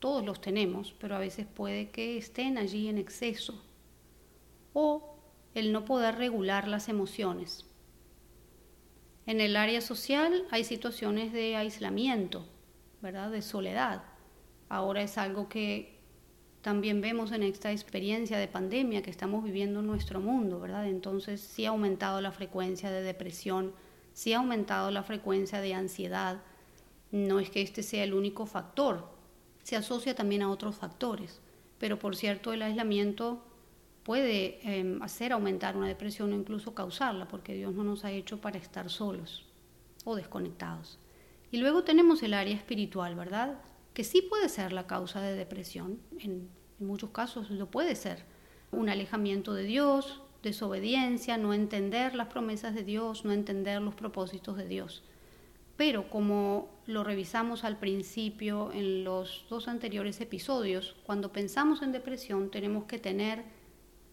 Todos 0.00 0.24
los 0.24 0.40
tenemos, 0.40 0.92
pero 0.98 1.14
a 1.14 1.20
veces 1.20 1.46
puede 1.46 1.90
que 1.90 2.18
estén 2.18 2.58
allí 2.58 2.88
en 2.88 2.98
exceso. 2.98 3.62
O 4.72 5.14
el 5.54 5.70
no 5.70 5.84
poder 5.84 6.16
regular 6.16 6.66
las 6.66 6.88
emociones. 6.88 7.64
En 9.24 9.40
el 9.40 9.54
área 9.54 9.82
social 9.82 10.44
hay 10.50 10.64
situaciones 10.64 11.32
de 11.32 11.54
aislamiento, 11.54 12.44
¿verdad? 13.00 13.30
De 13.30 13.42
soledad. 13.42 14.02
Ahora 14.68 15.02
es 15.02 15.16
algo 15.16 15.48
que 15.48 15.99
también 16.62 17.00
vemos 17.00 17.32
en 17.32 17.42
esta 17.42 17.72
experiencia 17.72 18.38
de 18.38 18.46
pandemia 18.46 19.02
que 19.02 19.10
estamos 19.10 19.42
viviendo 19.42 19.80
en 19.80 19.86
nuestro 19.86 20.20
mundo, 20.20 20.60
¿verdad? 20.60 20.86
Entonces 20.86 21.40
sí 21.40 21.64
ha 21.64 21.70
aumentado 21.70 22.20
la 22.20 22.32
frecuencia 22.32 22.90
de 22.90 23.02
depresión, 23.02 23.72
sí 24.12 24.34
ha 24.34 24.38
aumentado 24.38 24.90
la 24.90 25.02
frecuencia 25.02 25.60
de 25.60 25.72
ansiedad. 25.72 26.42
No 27.12 27.40
es 27.40 27.50
que 27.50 27.62
este 27.62 27.82
sea 27.82 28.04
el 28.04 28.12
único 28.12 28.44
factor, 28.44 29.08
se 29.62 29.76
asocia 29.76 30.14
también 30.14 30.42
a 30.42 30.50
otros 30.50 30.76
factores, 30.76 31.40
pero 31.78 31.98
por 31.98 32.14
cierto 32.14 32.52
el 32.52 32.62
aislamiento 32.62 33.42
puede 34.02 34.58
em, 34.62 35.02
hacer 35.02 35.32
aumentar 35.32 35.76
una 35.76 35.88
depresión 35.88 36.32
o 36.32 36.36
incluso 36.36 36.74
causarla, 36.74 37.26
porque 37.26 37.54
Dios 37.54 37.74
no 37.74 37.84
nos 37.84 38.04
ha 38.04 38.10
hecho 38.10 38.40
para 38.40 38.58
estar 38.58 38.90
solos 38.90 39.46
o 40.04 40.14
desconectados. 40.14 40.98
Y 41.50 41.58
luego 41.58 41.84
tenemos 41.84 42.22
el 42.22 42.34
área 42.34 42.54
espiritual, 42.54 43.14
¿verdad? 43.14 43.58
Que 44.00 44.04
sí 44.04 44.22
puede 44.22 44.48
ser 44.48 44.72
la 44.72 44.86
causa 44.86 45.20
de 45.20 45.34
depresión, 45.34 46.00
en, 46.18 46.48
muchos 46.78 47.10
casos 47.10 47.50
lo 47.50 47.70
puede 47.70 47.94
ser. 47.94 48.24
Un 48.72 48.88
alejamiento 48.88 49.52
de 49.52 49.64
Dios, 49.64 50.22
desobediencia, 50.42 51.36
no 51.36 51.52
entender 51.52 52.14
las 52.14 52.28
promesas 52.28 52.74
de 52.74 52.82
Dios, 52.82 53.26
no 53.26 53.32
entender 53.32 53.82
los 53.82 53.94
propósitos 53.94 54.56
de 54.56 54.66
Dios. 54.66 55.02
Pero 55.76 56.08
como 56.08 56.70
lo 56.86 57.04
revisamos 57.04 57.62
al 57.62 57.78
principio 57.78 58.72
en 58.72 59.04
los 59.04 59.44
dos 59.50 59.68
anteriores 59.68 60.18
episodios, 60.22 60.96
cuando 61.04 61.30
pensamos 61.30 61.82
en 61.82 61.92
depresión 61.92 62.50
tenemos 62.50 62.84
que 62.84 62.98
tener 62.98 63.44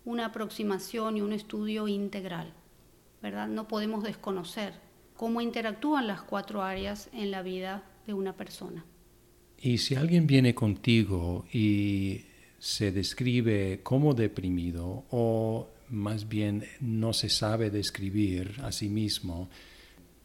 una 0.03 0.25
aproximación 0.25 1.15
y 1.15 1.21
un 1.21 1.31
estudio 1.31 1.87
integral, 1.87 2.51
¿verdad? 3.21 3.47
No 3.47 3.69
podemos 3.69 4.03
desconocer 4.03 4.73
cómo 5.15 5.39
interactúan 5.39 6.07
las 6.07 6.23
cuatro 6.23 6.61
áreas 6.61 7.09
en 7.13 7.31
la 7.31 7.41
vida 7.41 7.85
de 8.05 8.13
una 8.13 8.35
persona. 8.35 8.83
Y 9.59 9.79
si 9.79 9.95
alguien 9.95 10.27
viene 10.27 10.53
contigo 10.53 11.45
y 11.51 12.25
se 12.59 12.91
describe 12.91 13.81
como 13.83 14.13
deprimido 14.13 15.05
o 15.09 15.69
más 15.89 16.27
bien 16.27 16.65
no 16.79 17.13
se 17.13 17.29
sabe 17.29 17.69
describir 17.69 18.55
a 18.61 18.71
sí 18.71 18.89
mismo, 18.89 19.49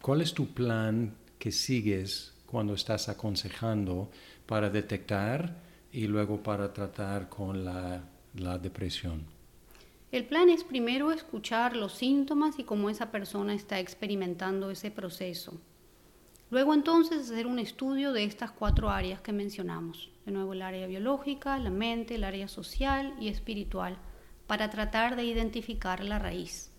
¿cuál 0.00 0.20
es 0.20 0.34
tu 0.34 0.48
plan 0.48 1.14
que 1.38 1.52
sigues 1.52 2.34
cuando 2.46 2.74
estás 2.74 3.08
aconsejando 3.08 4.10
para 4.46 4.68
detectar 4.70 5.62
y 5.92 6.06
luego 6.06 6.42
para 6.42 6.72
tratar 6.72 7.28
con 7.28 7.64
la, 7.64 8.04
la 8.34 8.58
depresión? 8.58 9.24
El 10.10 10.26
plan 10.26 10.50
es 10.50 10.62
primero 10.62 11.10
escuchar 11.10 11.74
los 11.74 11.94
síntomas 11.94 12.58
y 12.58 12.64
cómo 12.64 12.90
esa 12.90 13.10
persona 13.10 13.54
está 13.54 13.80
experimentando 13.80 14.70
ese 14.70 14.90
proceso. 14.90 15.58
Luego 16.52 16.74
entonces 16.74 17.30
hacer 17.30 17.46
un 17.46 17.58
estudio 17.58 18.12
de 18.12 18.24
estas 18.24 18.50
cuatro 18.50 18.90
áreas 18.90 19.22
que 19.22 19.32
mencionamos. 19.32 20.10
De 20.26 20.32
nuevo 20.32 20.52
el 20.52 20.60
área 20.60 20.86
biológica, 20.86 21.58
la 21.58 21.70
mente, 21.70 22.16
el 22.16 22.24
área 22.24 22.46
social 22.46 23.14
y 23.18 23.28
espiritual, 23.28 23.96
para 24.46 24.68
tratar 24.68 25.16
de 25.16 25.24
identificar 25.24 26.04
la 26.04 26.18
raíz. 26.18 26.70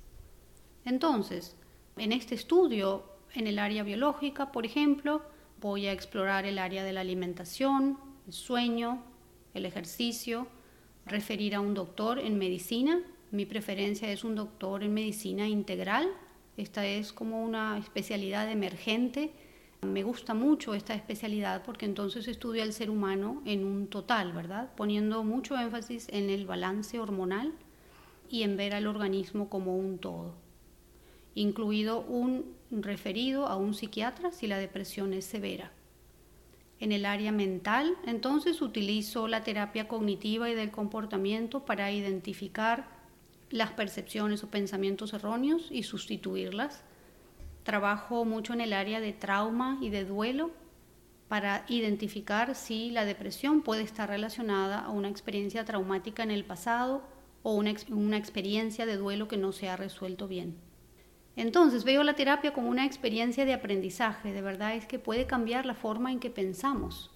Entonces, 0.85 1.55
en 1.97 2.11
este 2.11 2.35
estudio, 2.35 3.03
en 3.33 3.47
el 3.47 3.57
área 3.57 3.81
biológica, 3.81 4.51
por 4.51 4.67
ejemplo, 4.67 5.23
voy 5.59 5.87
a 5.87 5.91
explorar 5.91 6.45
el 6.45 6.59
área 6.59 6.83
de 6.83 6.93
la 6.93 7.01
alimentación, 7.01 7.97
el 8.27 8.33
sueño, 8.33 9.01
el 9.55 9.65
ejercicio, 9.65 10.45
referir 11.07 11.55
a 11.55 11.61
un 11.61 11.73
doctor 11.73 12.19
en 12.19 12.37
medicina. 12.37 13.01
Mi 13.31 13.47
preferencia 13.47 14.11
es 14.11 14.23
un 14.23 14.35
doctor 14.35 14.83
en 14.83 14.93
medicina 14.93 15.47
integral. 15.47 16.07
Esta 16.57 16.85
es 16.85 17.11
como 17.11 17.43
una 17.43 17.79
especialidad 17.79 18.51
emergente 18.51 19.33
me 19.83 20.03
gusta 20.03 20.33
mucho 20.33 20.73
esta 20.73 20.93
especialidad 20.93 21.63
porque 21.63 21.85
entonces 21.85 22.27
estudia 22.27 22.63
el 22.63 22.73
ser 22.73 22.89
humano 22.89 23.41
en 23.45 23.65
un 23.65 23.87
total, 23.87 24.33
¿verdad? 24.33 24.69
Poniendo 24.75 25.23
mucho 25.23 25.57
énfasis 25.57 26.07
en 26.09 26.29
el 26.29 26.45
balance 26.45 26.99
hormonal 26.99 27.53
y 28.29 28.43
en 28.43 28.57
ver 28.57 28.73
al 28.73 28.87
organismo 28.87 29.49
como 29.49 29.77
un 29.77 29.99
todo, 29.99 30.33
incluido 31.35 32.01
un 32.01 32.55
referido 32.71 33.47
a 33.47 33.55
un 33.55 33.73
psiquiatra 33.73 34.31
si 34.31 34.47
la 34.47 34.57
depresión 34.57 35.13
es 35.13 35.25
severa. 35.25 35.71
En 36.79 36.91
el 36.91 37.05
área 37.05 37.31
mental, 37.31 37.95
entonces 38.05 38.61
utilizo 38.61 39.27
la 39.27 39.43
terapia 39.43 39.87
cognitiva 39.87 40.49
y 40.49 40.55
del 40.55 40.71
comportamiento 40.71 41.65
para 41.65 41.91
identificar 41.91 42.87
las 43.49 43.71
percepciones 43.71 44.43
o 44.43 44.49
pensamientos 44.49 45.13
erróneos 45.13 45.69
y 45.71 45.83
sustituirlas 45.83 46.83
Trabajo 47.63 48.25
mucho 48.25 48.53
en 48.53 48.61
el 48.61 48.73
área 48.73 48.99
de 48.99 49.13
trauma 49.13 49.77
y 49.81 49.89
de 49.89 50.05
duelo 50.05 50.51
para 51.27 51.65
identificar 51.67 52.53
si 52.55 52.91
la 52.91 53.05
depresión 53.05 53.61
puede 53.61 53.81
estar 53.81 54.09
relacionada 54.09 54.79
a 54.79 54.91
una 54.91 55.09
experiencia 55.09 55.65
traumática 55.65 56.21
en 56.21 56.31
el 56.31 56.45
pasado 56.45 57.01
o 57.41 57.53
una, 57.53 57.71
experiencia 58.17 58.85
de 58.85 58.97
duelo 58.97 59.27
que 59.27 59.37
no 59.37 59.51
se 59.51 59.67
ha 59.67 59.75
resuelto 59.75 60.27
bien. 60.27 60.57
Entonces 61.35 61.83
veo 61.83 62.03
la 62.03 62.13
terapia 62.13 62.53
como 62.53 62.69
una 62.69 62.85
experiencia 62.85 63.45
de 63.45 63.53
aprendizaje, 63.53 64.31
de 64.31 64.41
verdad 64.41 64.75
es 64.75 64.85
que 64.85 64.99
puede 64.99 65.25
cambiar 65.25 65.65
la 65.65 65.73
forma 65.73 66.11
en 66.11 66.19
que 66.19 66.29
pensamos, 66.29 67.11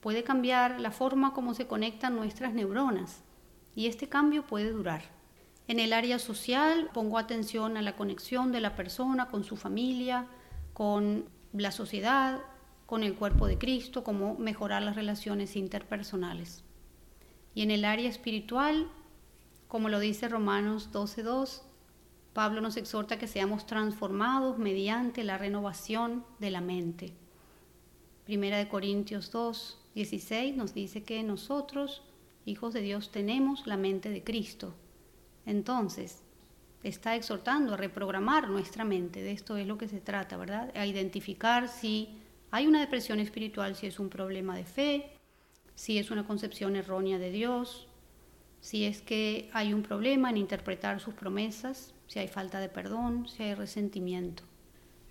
puede 0.00 0.22
cambiar 0.22 0.80
la 0.80 0.92
forma 0.92 1.34
como 1.34 1.52
se 1.54 1.66
conectan 1.66 2.14
nuestras 2.14 2.54
neuronas 2.54 3.24
y 3.74 3.88
este 3.88 4.08
cambio 4.08 4.46
puede 4.46 4.70
durar. 4.70 5.17
En 5.68 5.80
el 5.80 5.92
área 5.92 6.18
social 6.18 6.88
pongo 6.94 7.18
atención 7.18 7.76
a 7.76 7.82
la 7.82 7.94
conexión 7.94 8.52
de 8.52 8.60
la 8.60 8.74
persona 8.74 9.28
con 9.28 9.44
su 9.44 9.54
familia, 9.56 10.26
con 10.72 11.26
la 11.52 11.72
sociedad, 11.72 12.40
con 12.86 13.02
el 13.02 13.14
cuerpo 13.14 13.46
de 13.46 13.58
Cristo, 13.58 14.02
cómo 14.02 14.34
mejorar 14.38 14.82
las 14.82 14.96
relaciones 14.96 15.56
interpersonales. 15.56 16.64
Y 17.54 17.60
en 17.60 17.70
el 17.70 17.84
área 17.84 18.08
espiritual, 18.08 18.88
como 19.68 19.90
lo 19.90 20.00
dice 20.00 20.30
Romanos 20.30 20.88
12.2, 20.90 21.60
Pablo 22.32 22.62
nos 22.62 22.78
exhorta 22.78 23.18
que 23.18 23.26
seamos 23.26 23.66
transformados 23.66 24.56
mediante 24.56 25.22
la 25.22 25.36
renovación 25.36 26.24
de 26.38 26.50
la 26.50 26.62
mente. 26.62 27.12
Primera 28.24 28.56
de 28.56 28.68
Corintios 28.68 29.30
2, 29.32 29.78
16 29.94 30.56
nos 30.56 30.72
dice 30.72 31.02
que 31.02 31.22
nosotros, 31.22 32.02
hijos 32.46 32.72
de 32.72 32.80
Dios, 32.80 33.10
tenemos 33.10 33.66
la 33.66 33.76
mente 33.76 34.08
de 34.08 34.24
Cristo. 34.24 34.74
Entonces, 35.48 36.18
está 36.82 37.16
exhortando 37.16 37.72
a 37.72 37.78
reprogramar 37.78 38.50
nuestra 38.50 38.84
mente, 38.84 39.22
de 39.22 39.32
esto 39.32 39.56
es 39.56 39.66
lo 39.66 39.78
que 39.78 39.88
se 39.88 39.98
trata, 39.98 40.36
¿verdad? 40.36 40.70
A 40.76 40.84
identificar 40.84 41.68
si 41.68 42.18
hay 42.50 42.66
una 42.66 42.80
depresión 42.80 43.18
espiritual, 43.18 43.74
si 43.74 43.86
es 43.86 43.98
un 43.98 44.10
problema 44.10 44.54
de 44.54 44.64
fe, 44.64 45.10
si 45.74 45.96
es 45.96 46.10
una 46.10 46.26
concepción 46.26 46.76
errónea 46.76 47.18
de 47.18 47.30
Dios, 47.30 47.88
si 48.60 48.84
es 48.84 49.00
que 49.00 49.48
hay 49.54 49.72
un 49.72 49.82
problema 49.82 50.28
en 50.28 50.36
interpretar 50.36 51.00
sus 51.00 51.14
promesas, 51.14 51.94
si 52.08 52.18
hay 52.18 52.28
falta 52.28 52.60
de 52.60 52.68
perdón, 52.68 53.26
si 53.26 53.44
hay 53.44 53.54
resentimiento. 53.54 54.42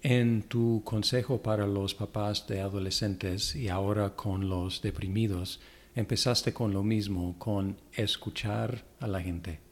En 0.03 0.44
tu 0.44 0.84
consejo 0.84 1.41
para 1.41 1.65
los 1.65 1.96
papás 1.96 2.46
de 2.46 2.62
adolescentes 2.62 3.56
y 3.56 3.70
ahora 3.70 4.15
con 4.15 4.50
los 4.50 4.84
deprimidos, 4.84 5.60
empezaste 5.96 6.53
con 6.53 6.74
lo 6.74 6.84
mismo, 6.84 7.39
con 7.39 7.77
escuchar 7.94 8.86
a 9.00 9.08
la 9.08 9.20
gente. 9.20 9.66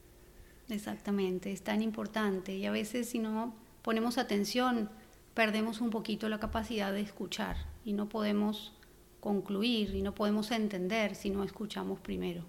Exactamente, 0.70 1.52
es 1.52 1.62
tan 1.62 1.82
importante 1.82 2.56
y 2.56 2.66
a 2.66 2.72
veces 2.72 3.10
si 3.10 3.20
no 3.20 3.56
ponemos 3.82 4.18
atención 4.18 4.90
perdemos 5.34 5.82
un 5.82 5.92
poquito 5.92 6.28
la 6.30 6.40
capacidad 6.40 6.92
de 6.92 7.02
escuchar 7.02 7.58
y 7.84 7.94
no 7.94 8.10
podemos 8.10 8.74
concluir 9.20 9.94
y 9.94 10.02
no 10.02 10.16
podemos 10.16 10.52
entender 10.52 11.14
si 11.14 11.30
no 11.30 11.44
escuchamos 11.44 12.00
primero. 12.00 12.44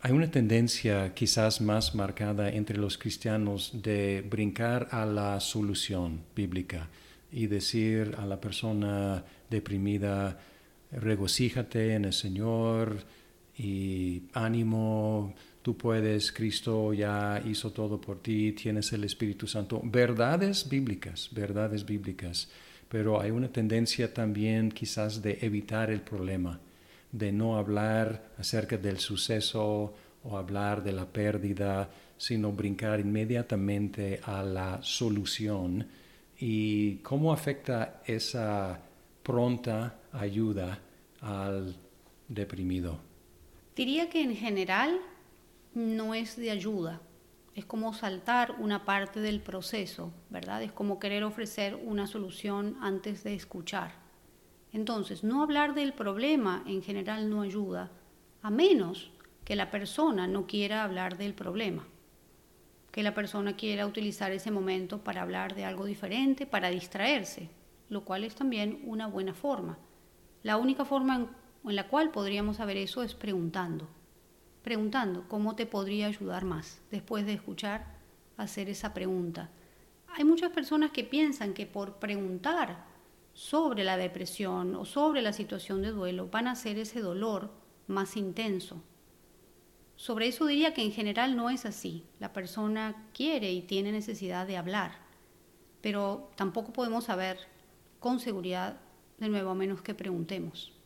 Hay 0.00 0.12
una 0.12 0.30
tendencia 0.30 1.12
quizás 1.12 1.60
más 1.60 1.96
marcada 1.96 2.50
entre 2.50 2.78
los 2.78 2.98
cristianos 2.98 3.72
de 3.82 4.24
brincar 4.28 4.88
a 4.92 5.04
la 5.04 5.40
solución 5.40 6.22
bíblica 6.36 6.88
y 7.32 7.48
decir 7.48 8.14
a 8.16 8.24
la 8.24 8.40
persona 8.40 9.24
deprimida, 9.50 10.38
regocíjate 10.92 11.94
en 11.94 12.04
el 12.04 12.12
Señor 12.12 12.98
y 13.56 14.22
ánimo, 14.34 15.34
tú 15.68 15.76
puedes, 15.76 16.32
Cristo 16.32 16.94
ya 16.94 17.42
hizo 17.44 17.72
todo 17.72 18.00
por 18.00 18.22
ti, 18.22 18.52
tienes 18.52 18.90
el 18.94 19.04
Espíritu 19.04 19.46
Santo. 19.46 19.82
Verdades 19.84 20.66
bíblicas, 20.66 21.28
verdades 21.30 21.84
bíblicas, 21.84 22.48
pero 22.88 23.20
hay 23.20 23.32
una 23.32 23.52
tendencia 23.52 24.14
también 24.14 24.70
quizás 24.70 25.20
de 25.20 25.36
evitar 25.42 25.90
el 25.90 26.00
problema 26.00 26.58
de 27.12 27.32
no 27.32 27.58
hablar 27.58 28.30
acerca 28.38 28.78
del 28.78 28.98
suceso 28.98 29.92
o 30.24 30.38
hablar 30.38 30.82
de 30.82 30.92
la 30.92 31.04
pérdida, 31.04 31.90
sino 32.16 32.50
brincar 32.50 33.00
inmediatamente 33.00 34.20
a 34.22 34.42
la 34.42 34.78
solución 34.82 35.86
y 36.40 36.94
cómo 37.02 37.30
afecta 37.30 38.00
esa 38.06 38.80
pronta 39.22 39.98
ayuda 40.14 40.78
al 41.20 41.76
deprimido. 42.26 42.98
Diría 43.76 44.08
que 44.08 44.22
en 44.22 44.34
general 44.34 44.98
no 45.74 46.14
es 46.14 46.36
de 46.36 46.50
ayuda, 46.50 47.00
es 47.54 47.64
como 47.64 47.92
saltar 47.92 48.56
una 48.58 48.84
parte 48.84 49.20
del 49.20 49.40
proceso, 49.40 50.12
¿verdad? 50.30 50.62
Es 50.62 50.72
como 50.72 50.98
querer 50.98 51.24
ofrecer 51.24 51.74
una 51.74 52.06
solución 52.06 52.76
antes 52.80 53.24
de 53.24 53.34
escuchar. 53.34 53.92
Entonces, 54.72 55.24
no 55.24 55.42
hablar 55.42 55.74
del 55.74 55.92
problema 55.92 56.62
en 56.66 56.82
general 56.82 57.30
no 57.30 57.42
ayuda, 57.42 57.90
a 58.42 58.50
menos 58.50 59.10
que 59.44 59.56
la 59.56 59.70
persona 59.70 60.26
no 60.26 60.46
quiera 60.46 60.84
hablar 60.84 61.16
del 61.16 61.34
problema, 61.34 61.86
que 62.92 63.02
la 63.02 63.14
persona 63.14 63.56
quiera 63.56 63.86
utilizar 63.86 64.30
ese 64.30 64.50
momento 64.50 65.02
para 65.02 65.22
hablar 65.22 65.54
de 65.54 65.64
algo 65.64 65.84
diferente, 65.84 66.46
para 66.46 66.70
distraerse, 66.70 67.48
lo 67.88 68.04
cual 68.04 68.24
es 68.24 68.34
también 68.34 68.82
una 68.84 69.06
buena 69.06 69.34
forma. 69.34 69.78
La 70.42 70.58
única 70.58 70.84
forma 70.84 71.16
en, 71.64 71.76
la 71.76 71.88
cual 71.88 72.10
podríamos 72.10 72.58
saber 72.58 72.76
eso 72.76 73.02
es 73.02 73.14
preguntando, 73.14 73.88
preguntando 74.68 75.24
cómo 75.28 75.56
te 75.56 75.64
podría 75.64 76.08
ayudar 76.08 76.44
más 76.44 76.82
después 76.90 77.24
de 77.24 77.32
escuchar 77.32 77.86
hacer 78.36 78.68
esa 78.68 78.92
pregunta. 78.92 79.48
Hay 80.08 80.24
muchas 80.24 80.50
personas 80.50 80.90
que 80.90 81.04
piensan 81.04 81.54
que 81.54 81.64
por 81.64 81.94
preguntar 81.94 82.84
sobre 83.32 83.82
la 83.82 83.96
depresión 83.96 84.74
o 84.74 84.84
sobre 84.84 85.22
la 85.22 85.32
situación 85.32 85.80
de 85.80 85.92
duelo 85.92 86.28
van 86.28 86.48
a 86.48 86.50
hacer 86.50 86.78
ese 86.78 87.00
dolor 87.00 87.50
más 87.86 88.14
intenso. 88.18 88.82
Sobre 89.96 90.28
eso 90.28 90.44
diría 90.44 90.74
que 90.74 90.82
en 90.82 90.92
general 90.92 91.34
no 91.34 91.48
es 91.48 91.64
así. 91.64 92.04
La 92.20 92.34
persona 92.34 93.08
quiere 93.14 93.50
y 93.50 93.62
tiene 93.62 93.90
necesidad 93.90 94.46
de 94.46 94.58
hablar, 94.58 94.98
pero 95.80 96.28
tampoco 96.36 96.74
podemos 96.74 97.04
saber 97.04 97.38
con 98.00 98.20
seguridad 98.20 98.78
de 99.16 99.30
nuevo 99.30 99.48
a 99.48 99.54
menos 99.54 99.80
que 99.80 99.94
preguntemos. 99.94 100.77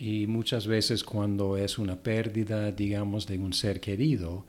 Y 0.00 0.26
muchas 0.26 0.66
veces 0.66 1.04
cuando 1.04 1.56
es 1.56 1.78
una 1.78 2.02
pérdida, 2.02 2.72
digamos, 2.72 3.26
de 3.28 3.38
un 3.38 3.52
ser 3.52 3.80
querido, 3.80 4.44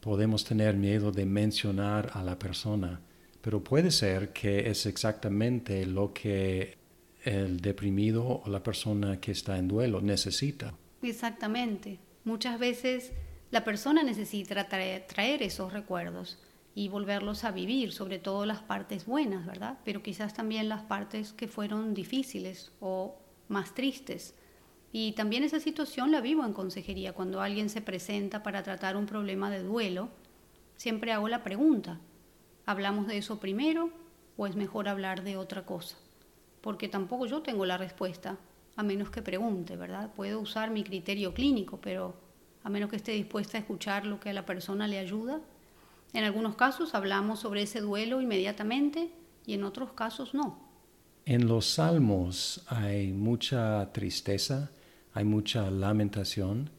podemos 0.00 0.44
tener 0.44 0.76
miedo 0.76 1.12
de 1.12 1.26
mencionar 1.26 2.10
a 2.14 2.22
la 2.22 2.38
persona 2.38 3.00
pero 3.40 3.62
puede 3.64 3.90
ser 3.90 4.32
que 4.32 4.70
es 4.70 4.86
exactamente 4.86 5.86
lo 5.86 6.12
que 6.12 6.78
el 7.24 7.60
deprimido 7.60 8.42
o 8.44 8.48
la 8.48 8.62
persona 8.62 9.20
que 9.20 9.32
está 9.32 9.58
en 9.58 9.68
duelo 9.68 10.00
necesita. 10.00 10.74
Exactamente. 11.02 11.98
Muchas 12.24 12.58
veces 12.58 13.12
la 13.50 13.64
persona 13.64 14.02
necesita 14.02 14.68
traer, 14.68 15.42
esos 15.42 15.72
recuerdos 15.72 16.38
y 16.74 16.88
volverlos 16.88 17.44
a 17.44 17.50
vivir, 17.50 17.92
sobre 17.92 18.18
todo 18.18 18.46
las 18.46 18.60
partes 18.60 19.06
buenas, 19.06 19.46
¿verdad? 19.46 19.78
Pero 19.84 20.02
quizás 20.02 20.34
también 20.34 20.68
las 20.68 20.82
partes 20.82 21.32
que 21.32 21.48
fueron 21.48 21.94
difíciles 21.94 22.72
o 22.80 23.18
más 23.48 23.74
tristes. 23.74 24.34
Y 24.92 25.12
también 25.12 25.44
esa 25.44 25.60
situación 25.60 26.10
la 26.10 26.20
vivo 26.20 26.44
en 26.44 26.52
consejería. 26.52 27.12
Cuando 27.12 27.40
alguien 27.40 27.68
se 27.68 27.80
presenta 27.80 28.42
para 28.42 28.62
tratar 28.62 28.96
un 28.96 29.06
problema 29.06 29.50
de 29.50 29.62
duelo, 29.62 30.08
siempre 30.76 31.12
hago 31.12 31.28
la 31.28 31.44
pregunta, 31.44 32.00
¿Hablamos 32.70 33.08
de 33.08 33.18
eso 33.18 33.40
primero 33.40 33.90
o 34.36 34.46
es 34.46 34.54
mejor 34.54 34.88
hablar 34.88 35.24
de 35.24 35.36
otra 35.36 35.66
cosa? 35.66 35.96
Porque 36.60 36.86
tampoco 36.86 37.26
yo 37.26 37.42
tengo 37.42 37.66
la 37.66 37.76
respuesta, 37.76 38.38
a 38.76 38.84
menos 38.84 39.10
que 39.10 39.22
pregunte, 39.22 39.76
¿verdad? 39.76 40.12
Puedo 40.14 40.38
usar 40.38 40.70
mi 40.70 40.84
criterio 40.84 41.34
clínico, 41.34 41.80
pero 41.80 42.14
a 42.62 42.70
menos 42.70 42.88
que 42.88 42.94
esté 42.94 43.10
dispuesta 43.10 43.58
a 43.58 43.60
escuchar 43.62 44.06
lo 44.06 44.20
que 44.20 44.30
a 44.30 44.32
la 44.32 44.46
persona 44.46 44.86
le 44.86 45.00
ayuda. 45.00 45.40
En 46.12 46.22
algunos 46.22 46.54
casos 46.54 46.94
hablamos 46.94 47.40
sobre 47.40 47.62
ese 47.62 47.80
duelo 47.80 48.20
inmediatamente 48.20 49.10
y 49.44 49.54
en 49.54 49.64
otros 49.64 49.90
casos 49.92 50.32
no. 50.32 50.60
En 51.24 51.48
los 51.48 51.66
salmos 51.66 52.62
hay 52.68 53.12
mucha 53.12 53.92
tristeza, 53.92 54.70
hay 55.12 55.24
mucha 55.24 55.70
lamentación 55.70 56.70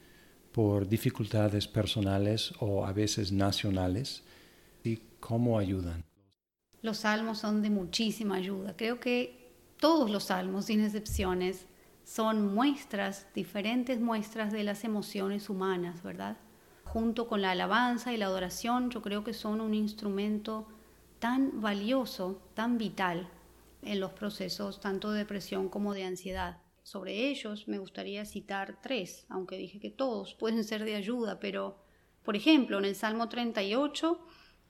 por 0.51 0.87
dificultades 0.87 1.67
personales 1.67 2.53
o 2.59 2.85
a 2.85 2.93
veces 2.93 3.31
nacionales 3.31 4.23
¿Cómo 5.21 5.59
ayudan? 5.59 6.03
Los 6.81 6.97
salmos 6.97 7.37
son 7.37 7.61
de 7.61 7.69
muchísima 7.69 8.35
ayuda. 8.35 8.75
Creo 8.75 8.99
que 8.99 9.53
todos 9.79 10.09
los 10.09 10.25
salmos, 10.25 10.65
sin 10.65 10.83
excepciones, 10.83 11.67
son 12.03 12.53
muestras, 12.53 13.27
diferentes 13.35 14.01
muestras 14.01 14.51
de 14.51 14.63
las 14.63 14.83
emociones 14.83 15.49
humanas, 15.49 16.01
¿verdad? 16.01 16.37
Junto 16.83 17.27
con 17.27 17.41
la 17.43 17.51
alabanza 17.51 18.11
y 18.11 18.17
la 18.17 18.25
adoración, 18.25 18.89
yo 18.89 19.03
creo 19.03 19.23
que 19.23 19.33
son 19.33 19.61
un 19.61 19.75
instrumento 19.75 20.67
tan 21.19 21.61
valioso, 21.61 22.41
tan 22.55 22.79
vital 22.79 23.29
en 23.83 23.99
los 23.99 24.11
procesos 24.11 24.79
tanto 24.79 25.11
de 25.11 25.19
depresión 25.19 25.69
como 25.69 25.93
de 25.93 26.03
ansiedad. 26.03 26.57
Sobre 26.83 27.29
ellos 27.29 27.67
me 27.67 27.77
gustaría 27.77 28.25
citar 28.25 28.79
tres, 28.81 29.25
aunque 29.29 29.57
dije 29.57 29.79
que 29.79 29.91
todos 29.91 30.33
pueden 30.33 30.63
ser 30.63 30.83
de 30.83 30.95
ayuda, 30.95 31.39
pero, 31.39 31.77
por 32.23 32.35
ejemplo, 32.35 32.79
en 32.79 32.85
el 32.85 32.95
Salmo 32.95 33.29
38, 33.29 34.19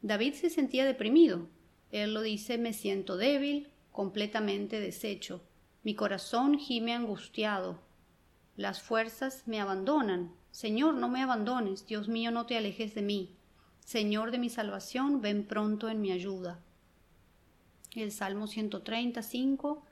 David 0.02 0.34
se 0.34 0.50
sentía 0.50 0.86
deprimido. 0.86 1.48
Él 1.92 2.14
lo 2.14 2.22
dice, 2.22 2.58
me 2.58 2.74
siento 2.74 3.18
débil, 3.18 3.70
completamente 3.92 4.80
deshecho. 4.80 5.42
Mi 5.84 5.96
corazón 5.96 6.58
gime 6.58 6.94
angustiado. 6.94 7.80
Las 8.56 8.82
fuerzas 8.82 9.48
me 9.48 9.60
abandonan. 9.60 10.34
Señor, 10.52 10.96
no 10.96 11.10
me 11.10 11.22
abandones. 11.22 11.86
Dios 11.86 12.08
mío, 12.08 12.32
no 12.32 12.46
te 12.46 12.58
alejes 12.58 12.94
de 12.94 13.02
mí. 13.02 13.36
Señor 13.80 14.32
de 14.32 14.38
mi 14.38 14.50
salvación, 14.50 15.22
ven 15.22 15.46
pronto 15.46 15.90
en 15.90 16.02
mi 16.02 16.12
ayuda. 16.12 16.60
El 17.96 18.12
Salmo 18.12 18.48
135 18.48 19.84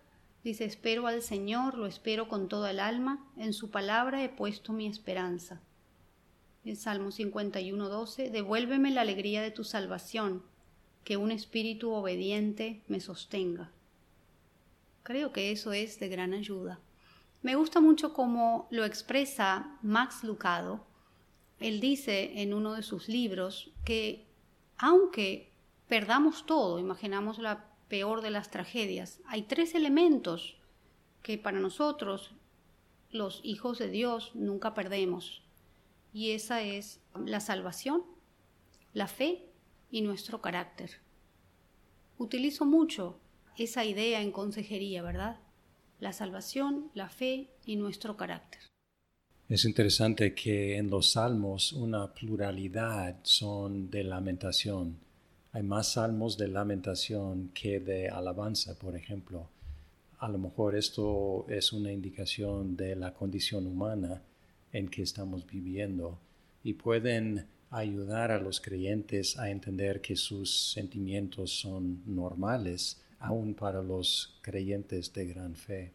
dice, 0.44 0.66
espero 0.66 1.08
al 1.08 1.22
Señor, 1.22 1.78
lo 1.78 1.86
espero 1.86 2.28
con 2.28 2.48
toda 2.48 2.72
el 2.72 2.80
alma, 2.80 3.26
en 3.38 3.54
su 3.54 3.70
palabra 3.70 4.24
he 4.24 4.30
puesto 4.30 4.74
mi 4.74 4.88
esperanza. 4.88 5.62
El 6.66 6.78
Salmo 6.78 7.12
51, 7.12 7.90
12, 7.90 8.30
devuélveme 8.30 8.92
la 8.92 9.02
alegría 9.02 9.42
de 9.42 9.52
tu 9.52 9.64
salvación, 9.64 10.44
que 11.04 11.18
un 11.18 11.32
espíritu 11.32 11.92
obediente 11.92 12.84
me 12.88 13.00
sostenga. 13.00 13.72
Creo 15.04 15.32
que 15.32 15.52
eso 15.52 15.74
es 15.74 16.00
de 16.00 16.10
gran 16.10 16.34
ayuda. 16.34 16.80
Me 17.42 17.56
gusta 17.56 17.80
mucho 17.80 18.14
cómo 18.14 18.68
lo 18.70 18.84
expresa 18.84 19.78
Max 19.82 20.24
Lucado. 20.24 20.86
Él 21.60 21.80
dice 21.80 22.42
en 22.42 22.54
uno 22.54 22.74
de 22.74 22.84
sus 22.84 23.08
libros 23.08 23.72
que 23.86 24.28
aunque 24.78 25.52
perdamos 25.88 26.46
todo, 26.46 26.80
imaginamos 26.80 27.40
la 27.40 27.69
peor 27.90 28.22
de 28.22 28.32
las 28.32 28.50
tragedias, 28.50 29.20
hay 29.26 29.42
tres 29.42 29.76
elementos 29.76 30.58
que 31.22 31.38
para 31.38 31.60
nosotros, 31.60 32.32
los 33.12 33.42
hijos 33.44 33.78
de 33.80 33.90
Dios, 33.90 34.32
nunca 34.36 34.74
perdemos. 34.74 35.44
Y 36.14 36.32
esa 36.32 36.62
es 36.62 37.02
la 37.26 37.42
salvación, 37.42 38.04
la 38.94 39.08
fe 39.08 39.46
y 39.92 40.02
nuestro 40.02 40.42
carácter. 40.42 41.02
Utilizo 42.18 42.66
mucho 42.66 43.20
esa 43.58 43.84
idea 43.84 44.22
en 44.22 44.32
consejería, 44.32 45.02
¿verdad? 45.02 45.40
la 46.00 46.14
salvación, 46.14 46.90
la 46.94 47.10
fe 47.10 47.50
y 47.66 47.76
nuestro 47.76 48.16
carácter. 48.16 48.62
Es 49.48 49.66
interesante 49.66 50.34
que 50.34 50.78
en 50.78 50.90
los 50.90 51.12
salmos 51.14 51.74
una 51.74 52.14
pluralidad 52.14 53.20
son 53.24 53.90
de 53.90 54.04
lamentación. 54.04 55.00
Hay 55.52 55.64
más 55.64 55.94
salmos 55.94 56.38
de 56.38 56.48
lamentación 56.48 57.50
que 57.54 57.80
de 57.80 58.08
alabanza, 58.10 58.78
por 58.78 58.96
ejemplo. 58.96 59.50
A 60.20 60.30
lo 60.30 60.38
mejor 60.38 60.76
esto 60.76 61.46
es 61.50 61.74
una 61.74 61.92
indicación 61.92 62.76
de 62.76 62.96
la 62.96 63.14
condición 63.14 63.66
humana 63.66 64.22
en 64.72 64.90
que 64.90 65.02
estamos 65.02 65.48
viviendo 65.48 66.20
y 66.64 66.74
pueden 66.74 67.48
ayudar 67.72 68.32
a 68.32 68.40
los 68.40 68.62
creyentes 68.62 69.40
a 69.40 69.50
entender 69.50 70.02
que 70.02 70.16
sus 70.16 70.72
sentimientos 70.72 71.52
son 71.52 72.04
normales 72.06 73.02
aún 73.20 73.54
para 73.54 73.82
los 73.82 74.38
creyentes 74.42 75.12
de 75.14 75.26
gran 75.26 75.56
fe. 75.56 75.92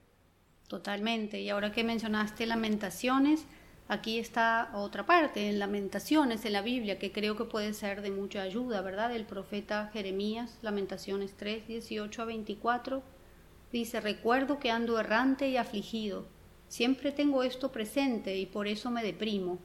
Totalmente. 0.68 1.40
Y 1.40 1.50
ahora 1.50 1.72
que 1.72 1.84
mencionaste 1.84 2.46
lamentaciones, 2.46 3.44
aquí 3.88 4.18
está 4.18 4.70
otra 4.74 5.06
parte, 5.06 5.48
en 5.48 5.58
lamentaciones 5.58 6.44
en 6.44 6.52
la 6.52 6.62
Biblia, 6.62 6.98
que 6.98 7.12
creo 7.12 7.36
que 7.36 7.44
puede 7.44 7.74
ser 7.74 8.02
de 8.02 8.10
mucha 8.10 8.42
ayuda, 8.42 8.80
¿verdad? 8.82 9.14
El 9.14 9.24
profeta 9.24 9.90
Jeremías, 9.92 10.58
lamentaciones 10.62 11.34
3, 11.36 11.66
18 11.68 12.22
a 12.22 12.24
24, 12.24 13.02
dice, 13.72 14.00
recuerdo 14.00 14.58
que 14.58 14.70
ando 14.70 14.98
errante 14.98 15.48
y 15.48 15.56
afligido. 15.56 16.26
Siempre 16.68 17.12
tengo 17.12 17.42
esto 17.42 17.70
presente 17.70 18.36
y 18.36 18.46
por 18.46 18.66
eso 18.66 18.90
me 18.90 19.02
deprimo, 19.02 19.58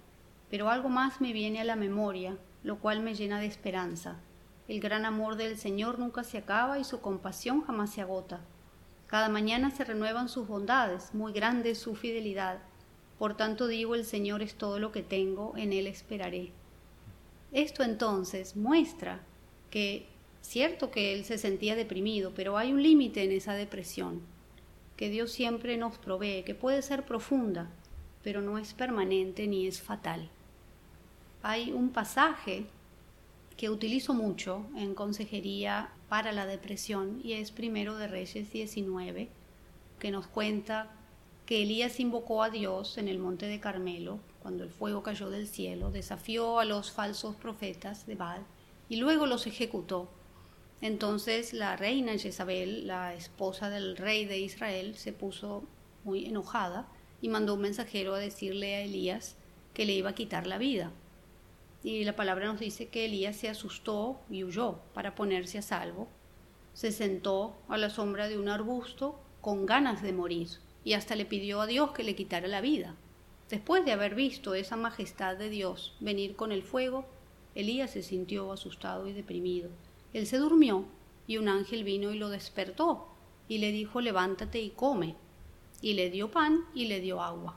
pero 0.49 0.69
algo 0.69 0.89
más 0.89 1.21
me 1.21 1.33
viene 1.33 1.61
a 1.61 1.63
la 1.63 1.75
memoria, 1.75 2.37
lo 2.63 2.79
cual 2.79 3.01
me 3.01 3.15
llena 3.15 3.39
de 3.39 3.45
esperanza. 3.45 4.19
El 4.67 4.79
gran 4.79 5.05
amor 5.05 5.35
del 5.35 5.57
Señor 5.57 5.97
nunca 5.97 6.23
se 6.23 6.37
acaba 6.37 6.77
y 6.77 6.83
su 6.83 7.01
compasión 7.01 7.61
jamás 7.61 7.91
se 7.91 8.01
agota. 8.01 8.41
Cada 9.07 9.29
mañana 9.29 9.71
se 9.71 9.83
renuevan 9.83 10.29
sus 10.29 10.47
bondades, 10.47 11.15
muy 11.15 11.33
grande 11.33 11.71
es 11.71 11.79
su 11.79 11.95
fidelidad. 11.95 12.59
Por 13.19 13.35
tanto 13.35 13.67
digo, 13.67 13.95
el 13.95 14.05
Señor 14.05 14.41
es 14.41 14.55
todo 14.55 14.79
lo 14.79 14.93
que 14.93 15.03
tengo, 15.03 15.53
en 15.57 15.73
Él 15.73 15.87
esperaré. 15.87 16.51
Esto 17.51 17.83
entonces 17.83 18.55
muestra 18.55 19.19
que, 19.69 20.05
cierto 20.41 20.89
que 20.89 21.13
Él 21.13 21.25
se 21.25 21.37
sentía 21.37 21.75
deprimido, 21.75 22.31
pero 22.33 22.57
hay 22.57 22.71
un 22.71 22.81
límite 22.81 23.23
en 23.23 23.33
esa 23.33 23.53
depresión, 23.53 24.21
que 24.95 25.09
Dios 25.09 25.31
siempre 25.31 25.75
nos 25.75 25.97
provee, 25.97 26.43
que 26.43 26.55
puede 26.55 26.81
ser 26.81 27.05
profunda, 27.05 27.69
pero 28.23 28.41
no 28.41 28.57
es 28.57 28.73
permanente 28.73 29.47
ni 29.47 29.67
es 29.67 29.81
fatal. 29.81 30.29
Hay 31.43 31.71
un 31.71 31.89
pasaje 31.89 32.65
que 33.57 33.69
utilizo 33.69 34.13
mucho 34.13 34.65
en 34.77 34.95
consejería 34.95 35.89
para 36.07 36.31
la 36.31 36.45
depresión 36.45 37.19
y 37.21 37.33
es 37.33 37.51
primero 37.51 37.97
de 37.97 38.07
Reyes 38.07 38.51
19, 38.53 39.27
que 39.99 40.11
nos 40.11 40.27
cuenta 40.27 40.91
que 41.49 41.63
Elías 41.63 41.99
invocó 41.99 42.43
a 42.43 42.51
Dios 42.51 42.99
en 42.99 43.07
el 43.07 43.17
monte 43.17 43.47
de 43.47 43.59
Carmelo, 43.59 44.19
cuando 44.43 44.63
el 44.63 44.69
fuego 44.69 45.01
cayó 45.01 45.31
del 45.31 45.47
cielo, 45.47 45.89
desafió 45.89 46.59
a 46.59 46.63
los 46.63 46.91
falsos 46.91 47.35
profetas 47.37 48.05
de 48.05 48.13
Baal 48.13 48.45
y 48.87 48.97
luego 48.97 49.25
los 49.25 49.47
ejecutó. 49.47 50.11
Entonces 50.79 51.53
la 51.53 51.75
reina 51.75 52.15
Jezabel, 52.19 52.85
la 52.85 53.15
esposa 53.15 53.71
del 53.71 53.97
rey 53.97 54.25
de 54.25 54.37
Israel, 54.37 54.95
se 54.95 55.11
puso 55.11 55.63
muy 56.03 56.27
enojada 56.27 56.87
y 57.19 57.29
mandó 57.29 57.55
un 57.55 57.61
mensajero 57.61 58.13
a 58.13 58.19
decirle 58.19 58.75
a 58.75 58.81
Elías 58.81 59.35
que 59.73 59.85
le 59.87 59.93
iba 59.93 60.11
a 60.11 60.15
quitar 60.15 60.45
la 60.45 60.59
vida. 60.59 60.91
Y 61.83 62.03
la 62.03 62.15
palabra 62.15 62.45
nos 62.45 62.59
dice 62.59 62.89
que 62.89 63.05
Elías 63.05 63.37
se 63.37 63.49
asustó 63.49 64.19
y 64.29 64.43
huyó 64.43 64.81
para 64.93 65.15
ponerse 65.15 65.57
a 65.57 65.63
salvo. 65.63 66.09
Se 66.75 66.91
sentó 66.91 67.57
a 67.69 67.79
la 67.79 67.89
sombra 67.89 68.27
de 68.27 68.37
un 68.37 68.49
arbusto 68.49 69.19
con 69.41 69.65
ganas 69.65 70.03
de 70.03 70.13
morir 70.13 70.49
y 70.89 70.93
hasta 70.93 71.15
le 71.15 71.23
pidió 71.23 71.61
a 71.61 71.67
Dios 71.67 71.91
que 71.91 72.01
le 72.01 72.15
quitara 72.15 72.47
la 72.47 72.61
vida. 72.61 72.95
Después 73.47 73.85
de 73.85 73.91
haber 73.91 74.15
visto 74.15 74.55
esa 74.55 74.75
majestad 74.75 75.37
de 75.37 75.47
Dios 75.47 75.93
venir 75.99 76.35
con 76.35 76.51
el 76.51 76.63
fuego, 76.63 77.05
Elías 77.53 77.91
se 77.91 78.01
sintió 78.01 78.51
asustado 78.51 79.07
y 79.07 79.13
deprimido. 79.13 79.69
Él 80.13 80.25
se 80.25 80.39
durmió 80.39 80.85
y 81.27 81.37
un 81.37 81.47
ángel 81.47 81.83
vino 81.83 82.11
y 82.11 82.17
lo 82.17 82.29
despertó 82.29 83.07
y 83.47 83.59
le 83.59 83.71
dijo 83.71 84.01
levántate 84.01 84.61
y 84.61 84.71
come. 84.71 85.15
Y 85.79 85.93
le 85.93 86.09
dio 86.09 86.31
pan 86.31 86.65
y 86.73 86.85
le 86.85 87.01
dio 87.01 87.21
agua. 87.21 87.55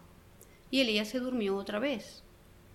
Y 0.70 0.80
Elías 0.80 1.08
se 1.08 1.18
durmió 1.18 1.56
otra 1.56 1.78
vez. 1.78 2.22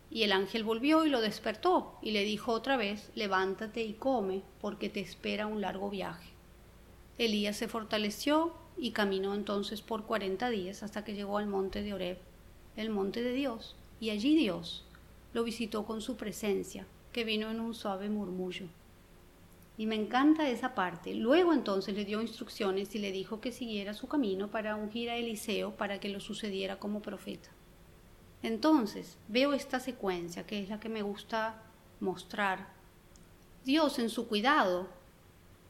Y 0.09 0.23
el 0.23 0.31
ángel 0.31 0.63
volvió 0.63 1.05
y 1.05 1.09
lo 1.09 1.21
despertó 1.21 1.99
y 2.01 2.09
le 2.09 2.23
dijo 2.23 2.51
otra 2.51 2.77
vez, 2.77 3.11
levántate 3.13 3.83
y 3.83 3.93
come, 3.93 4.41
porque 4.59 4.89
te 4.89 5.01
espera 5.01 5.45
un 5.45 5.61
largo 5.61 5.91
viaje. 5.91 6.31
Elías 7.19 7.57
se 7.57 7.67
fortaleció 7.67 8.55
y 8.77 8.91
caminó 8.91 9.33
entonces 9.33 9.81
por 9.81 10.05
cuarenta 10.05 10.49
días 10.49 10.83
hasta 10.83 11.03
que 11.03 11.15
llegó 11.15 11.37
al 11.37 11.47
monte 11.47 11.81
de 11.81 11.93
Oreb, 11.93 12.17
el 12.75 12.89
monte 12.89 13.23
de 13.23 13.33
Dios, 13.33 13.75
y 13.99 14.11
allí 14.11 14.35
Dios 14.35 14.85
lo 15.33 15.43
visitó 15.43 15.85
con 15.85 16.01
su 16.01 16.15
presencia, 16.15 16.85
que 17.11 17.23
vino 17.23 17.49
en 17.49 17.59
un 17.59 17.73
suave 17.73 18.09
murmullo. 18.09 18.67
Y 19.77 19.85
me 19.85 19.95
encanta 19.95 20.49
esa 20.49 20.73
parte. 20.73 21.13
Luego 21.13 21.53
entonces 21.53 21.95
le 21.95 22.05
dio 22.05 22.21
instrucciones 22.21 22.95
y 22.95 22.99
le 22.99 23.11
dijo 23.11 23.39
que 23.39 23.51
siguiera 23.51 23.93
su 23.93 24.07
camino 24.07 24.49
para 24.49 24.75
ungir 24.75 25.09
a 25.09 25.17
Eliseo 25.17 25.75
para 25.75 25.99
que 25.99 26.09
lo 26.09 26.19
sucediera 26.19 26.79
como 26.79 27.01
profeta. 27.01 27.49
Entonces 28.41 29.17
veo 29.27 29.53
esta 29.53 29.79
secuencia 29.79 30.45
que 30.45 30.61
es 30.61 30.69
la 30.69 30.79
que 30.79 30.89
me 30.89 31.03
gusta 31.03 31.61
mostrar. 31.99 32.69
Dios 33.65 33.99
en 33.99 34.09
su 34.09 34.27
cuidado 34.27 34.87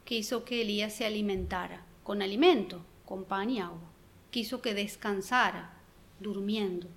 quiso 0.05 0.45
que 0.45 0.61
Elías 0.61 0.93
se 0.93 1.05
alimentara 1.05 1.83
con 2.03 2.21
alimento, 2.21 2.81
con 3.07 3.23
pan 3.23 3.49
y 3.49 3.59
agua. 3.59 3.89
Quiso 4.29 4.61
que 4.61 4.73
descansara, 4.73 5.73
durmiendo. 6.19 6.87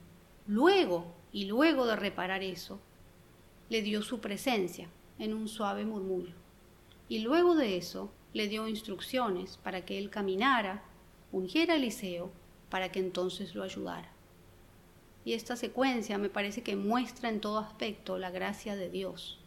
Luego, 0.46 1.14
y 1.32 1.44
luego 1.44 1.86
de 1.86 1.94
reparar 1.94 2.42
eso, 2.42 2.80
le 3.68 3.80
dio 3.80 4.02
su 4.02 4.20
presencia 4.20 4.88
en 5.20 5.32
un 5.32 5.46
suave 5.46 5.84
murmullo. 5.84 6.34
Y 7.08 7.20
luego 7.20 7.54
de 7.54 7.76
eso 7.76 8.10
le 8.32 8.48
dio 8.48 8.66
instrucciones 8.66 9.56
para 9.56 9.84
que 9.84 9.98
él 9.98 10.10
caminara, 10.10 10.82
ungiera 11.30 11.74
a 11.74 11.76
Eliseo, 11.76 12.32
para 12.68 12.90
que 12.90 12.98
entonces 12.98 13.54
lo 13.54 13.62
ayudara. 13.62 14.10
Y 15.24 15.34
esta 15.34 15.54
secuencia 15.54 16.18
me 16.18 16.28
parece 16.28 16.62
que 16.62 16.74
muestra 16.74 17.28
en 17.28 17.40
todo 17.40 17.58
aspecto 17.58 18.18
la 18.18 18.30
gracia 18.30 18.74
de 18.74 18.90
Dios, 18.90 19.38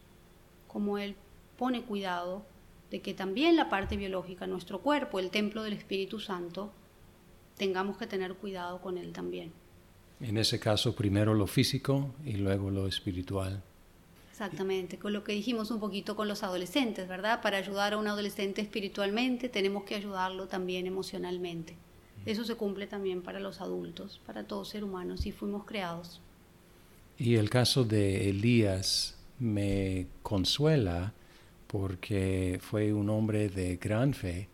como 0.68 0.98
Él 0.98 1.16
pone 1.58 1.84
cuidado 1.84 2.46
de 2.94 3.02
que 3.02 3.16
también 3.16 3.56
la 3.56 3.70
parte 3.70 3.98
biológica, 3.98 4.46
nuestro 4.46 4.80
cuerpo, 4.80 5.18
el 5.18 5.32
templo 5.32 5.64
del 5.64 5.74
Espíritu 5.74 6.20
Santo, 6.20 6.72
tengamos 7.58 7.98
que 7.98 8.06
tener 8.06 8.36
cuidado 8.36 8.82
con 8.82 9.00
Él 9.00 9.14
también. 9.14 9.52
En 10.22 10.38
ese 10.38 10.60
caso, 10.60 10.96
primero 10.96 11.34
lo 11.34 11.48
físico 11.48 12.14
y 12.24 12.34
luego 12.34 12.70
lo 12.70 12.88
espiritual. 12.88 13.64
Exactamente, 14.30 15.00
con 15.00 15.12
lo 15.12 15.24
que 15.24 15.34
dijimos 15.34 15.72
un 15.72 15.80
poquito 15.80 16.16
con 16.16 16.28
los 16.28 16.44
adolescentes, 16.44 17.08
¿verdad? 17.08 17.42
Para 17.42 17.58
ayudar 17.58 17.94
a 17.94 17.98
un 17.98 18.06
adolescente 18.06 18.62
espiritualmente 18.62 19.50
tenemos 19.50 19.86
que 19.86 19.96
ayudarlo 19.96 20.48
también 20.48 20.86
emocionalmente. 20.86 21.76
Eso 22.28 22.44
se 22.44 22.54
cumple 22.54 22.86
también 22.86 23.24
para 23.24 23.40
los 23.40 23.60
adultos, 23.60 24.22
para 24.28 24.44
todo 24.44 24.66
ser 24.66 24.84
humano, 24.84 25.18
si 25.18 25.32
fuimos 25.32 25.66
creados. 25.66 26.22
Y 27.18 27.38
el 27.38 27.50
caso 27.50 27.86
de 27.86 28.30
Elías 28.30 29.18
me 29.40 30.06
consuela 30.22 31.14
porque 31.74 32.60
fue 32.62 32.94
un 32.94 33.10
hombre 33.10 33.50
de 33.50 33.78
gran 33.78 34.14
fe 34.14 34.48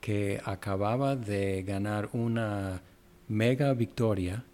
que 0.00 0.40
acababa 0.42 1.14
de 1.14 1.62
ganar 1.62 2.08
una 2.14 2.80
mega 3.28 3.74
victoria 3.74 4.46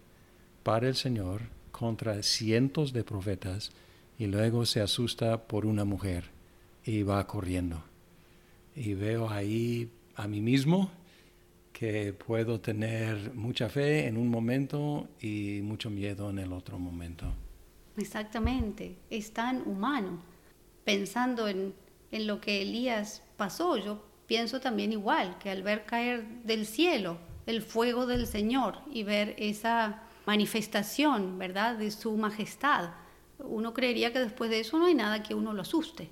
para 0.61 0.89
el 0.89 0.95
Señor 0.95 1.43
contra 1.71 2.21
cientos 2.21 2.91
de 2.91 3.05
profetas 3.05 3.71
y 4.19 4.25
luego 4.25 4.65
se 4.65 4.81
asusta 4.81 5.47
por 5.47 5.65
una 5.65 5.85
mujer 5.85 6.25
y 6.83 7.03
va 7.03 7.25
corriendo. 7.27 7.81
Y 8.75 8.93
veo 8.93 9.29
ahí 9.29 9.89
a 10.15 10.27
mí 10.27 10.41
mismo 10.41 10.91
que 11.71 12.11
puedo 12.11 12.59
tener 12.59 13.33
mucha 13.33 13.69
fe 13.69 14.07
en 14.07 14.17
un 14.17 14.27
momento 14.27 15.07
y 15.21 15.61
mucho 15.63 15.89
miedo 15.89 16.29
en 16.29 16.39
el 16.39 16.51
otro 16.51 16.77
momento. 16.77 17.33
Exactamente, 17.95 18.97
es 19.09 19.31
tan 19.31 19.65
humano. 19.65 20.19
Pensando 20.83 21.47
en, 21.47 21.73
en 22.11 22.27
lo 22.27 22.41
que 22.41 22.61
Elías 22.61 23.23
pasó, 23.37 23.77
yo 23.77 24.03
pienso 24.27 24.59
también 24.59 24.91
igual, 24.91 25.37
que 25.39 25.49
al 25.49 25.63
ver 25.63 25.85
caer 25.85 26.25
del 26.43 26.65
cielo 26.65 27.17
el 27.45 27.61
fuego 27.61 28.05
del 28.05 28.27
Señor 28.27 28.79
y 28.91 29.03
ver 29.03 29.35
esa 29.37 30.03
manifestación, 30.25 31.37
¿verdad?, 31.37 31.77
de 31.77 31.91
su 31.91 32.15
majestad, 32.15 32.91
uno 33.39 33.73
creería 33.73 34.13
que 34.13 34.19
después 34.19 34.49
de 34.49 34.59
eso 34.59 34.77
no 34.77 34.85
hay 34.85 34.93
nada 34.93 35.23
que 35.23 35.33
uno 35.33 35.53
lo 35.53 35.63
asuste. 35.63 36.09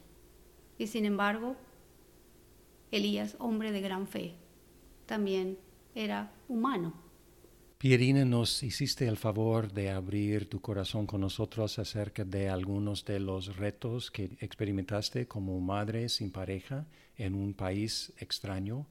Y 0.77 0.87
sin 0.87 1.05
embargo, 1.05 1.55
Elías, 2.91 3.35
hombre 3.39 3.71
de 3.71 3.81
gran 3.81 4.07
fe, 4.07 4.35
también 5.05 5.59
era 5.93 6.31
humano. 6.47 6.93
Pierina, 7.79 8.25
nos 8.25 8.61
hiciste 8.61 9.07
el 9.07 9.15
favor 9.15 9.71
de 9.71 9.89
abrir 9.89 10.49
tu 10.49 10.59
corazón 10.59 11.07
con 11.07 11.21
nosotros 11.21 11.79
acerca 11.79 12.25
de 12.25 12.49
algunos 12.49 13.05
de 13.05 13.21
los 13.21 13.55
retos 13.55 14.11
que 14.11 14.31
experimentaste 14.41 15.29
como 15.29 15.57
madre 15.61 16.09
sin 16.09 16.29
pareja 16.29 16.87
en 17.15 17.35
un 17.35 17.53
país 17.53 18.11
extraño. 18.17 18.85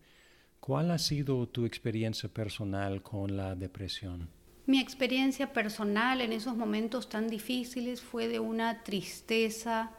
¿Cuál 0.59 0.90
ha 0.90 0.96
sido 0.96 1.46
tu 1.48 1.66
experiencia 1.66 2.31
personal 2.31 3.03
con 3.03 3.37
la 3.37 3.55
depresión? 3.55 4.31
Mi 4.64 4.81
experiencia 4.81 5.53
personal 5.53 6.22
en 6.22 6.33
esos 6.33 6.57
momentos 6.57 7.11
tan 7.11 7.29
difíciles 7.29 8.01
fue 8.01 8.27
de 8.27 8.40
una 8.40 8.85
tristeza 8.85 9.90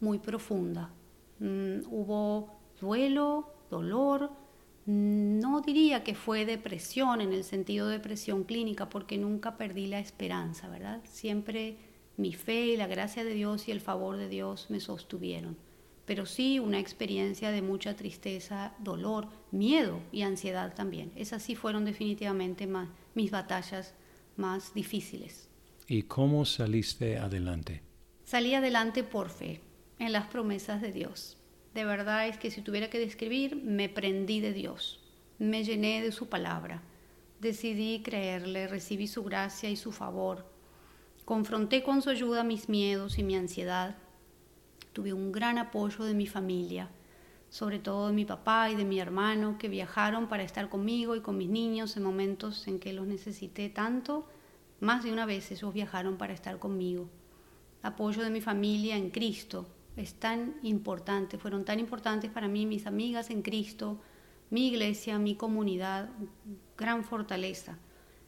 muy 0.00 0.20
profunda. 0.20 0.90
Mm, 1.38 1.80
hubo 1.90 2.58
duelo, 2.80 3.52
dolor. 3.70 4.47
No 4.90 5.60
diría 5.60 6.02
que 6.02 6.14
fue 6.14 6.46
depresión 6.46 7.20
en 7.20 7.34
el 7.34 7.44
sentido 7.44 7.88
de 7.88 7.98
depresión 7.98 8.44
clínica, 8.44 8.88
porque 8.88 9.18
nunca 9.18 9.58
perdí 9.58 9.86
la 9.86 9.98
esperanza, 9.98 10.66
¿verdad? 10.66 11.02
Siempre 11.04 11.76
mi 12.16 12.32
fe 12.32 12.68
y 12.68 12.76
la 12.78 12.86
gracia 12.86 13.22
de 13.22 13.34
Dios 13.34 13.68
y 13.68 13.70
el 13.70 13.82
favor 13.82 14.16
de 14.16 14.30
Dios 14.30 14.70
me 14.70 14.80
sostuvieron. 14.80 15.58
Pero 16.06 16.24
sí 16.24 16.58
una 16.58 16.78
experiencia 16.78 17.50
de 17.50 17.60
mucha 17.60 17.96
tristeza, 17.96 18.72
dolor, 18.78 19.28
miedo 19.50 20.00
y 20.10 20.22
ansiedad 20.22 20.74
también. 20.74 21.12
Esas 21.16 21.42
sí 21.42 21.54
fueron 21.54 21.84
definitivamente 21.84 22.66
mis 23.14 23.30
batallas 23.30 23.92
más 24.36 24.72
difíciles. 24.72 25.50
¿Y 25.86 26.04
cómo 26.04 26.46
saliste 26.46 27.18
adelante? 27.18 27.82
Salí 28.24 28.54
adelante 28.54 29.04
por 29.04 29.28
fe, 29.28 29.60
en 29.98 30.12
las 30.12 30.28
promesas 30.28 30.80
de 30.80 30.92
Dios 30.92 31.37
de 31.78 31.84
verdad 31.84 32.26
es 32.26 32.38
que 32.38 32.50
si 32.50 32.60
tuviera 32.60 32.90
que 32.90 32.98
describir, 32.98 33.54
me 33.54 33.88
prendí 33.88 34.40
de 34.40 34.52
Dios, 34.52 35.00
me 35.38 35.62
llené 35.62 36.02
de 36.02 36.10
su 36.10 36.28
palabra, 36.28 36.82
decidí 37.38 38.02
creerle, 38.02 38.66
recibí 38.66 39.06
su 39.06 39.22
gracia 39.22 39.70
y 39.70 39.76
su 39.76 39.92
favor, 39.92 40.44
confronté 41.24 41.84
con 41.84 42.02
su 42.02 42.10
ayuda 42.10 42.42
mis 42.42 42.68
miedos 42.68 43.16
y 43.16 43.22
mi 43.22 43.36
ansiedad, 43.36 43.96
tuve 44.92 45.12
un 45.12 45.30
gran 45.30 45.56
apoyo 45.56 46.04
de 46.04 46.14
mi 46.14 46.26
familia, 46.26 46.90
sobre 47.48 47.78
todo 47.78 48.08
de 48.08 48.12
mi 48.12 48.24
papá 48.24 48.70
y 48.70 48.74
de 48.74 48.84
mi 48.84 48.98
hermano, 48.98 49.56
que 49.56 49.68
viajaron 49.68 50.28
para 50.28 50.42
estar 50.42 50.68
conmigo 50.68 51.14
y 51.14 51.20
con 51.20 51.38
mis 51.38 51.48
niños 51.48 51.96
en 51.96 52.02
momentos 52.02 52.66
en 52.66 52.80
que 52.80 52.92
los 52.92 53.06
necesité 53.06 53.68
tanto. 53.68 54.26
Más 54.80 55.04
de 55.04 55.12
una 55.12 55.26
vez 55.26 55.52
ellos 55.52 55.72
viajaron 55.72 56.16
para 56.16 56.32
estar 56.32 56.58
conmigo. 56.58 57.08
Apoyo 57.82 58.24
de 58.24 58.30
mi 58.30 58.40
familia 58.40 58.96
en 58.96 59.10
Cristo, 59.10 59.68
es 59.98 60.14
tan 60.14 60.54
importante, 60.62 61.38
fueron 61.38 61.64
tan 61.64 61.80
importantes 61.80 62.30
para 62.30 62.46
mí 62.46 62.66
mis 62.66 62.86
amigas 62.86 63.30
en 63.30 63.42
Cristo, 63.42 63.98
mi 64.48 64.68
iglesia, 64.68 65.18
mi 65.18 65.34
comunidad, 65.34 66.08
gran 66.76 67.02
fortaleza. 67.02 67.78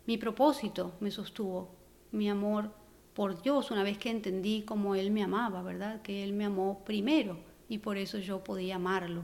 Mi 0.07 0.19
propósito 0.19 0.95
me 0.99 1.13
sostuvo, 1.13 1.71
mi 2.11 2.29
amor 2.29 2.73
por 3.15 3.41
Dios, 3.41 3.71
una 3.71 3.85
vez 3.85 3.99
que 3.99 4.11
entendí 4.11 4.63
cómo 4.63 4.97
Él 4.97 5.13
me 5.13 5.23
amaba, 5.23 5.63
¿verdad? 5.63 6.03
Que 6.03 6.25
Él 6.25 6.33
me 6.33 6.45
amó 6.45 6.83
primero 6.85 7.39
y 7.69 7.79
por 7.79 7.99
eso 7.99 8.19
yo 8.19 8.43
podía 8.43 8.77
amarlo. 8.77 9.23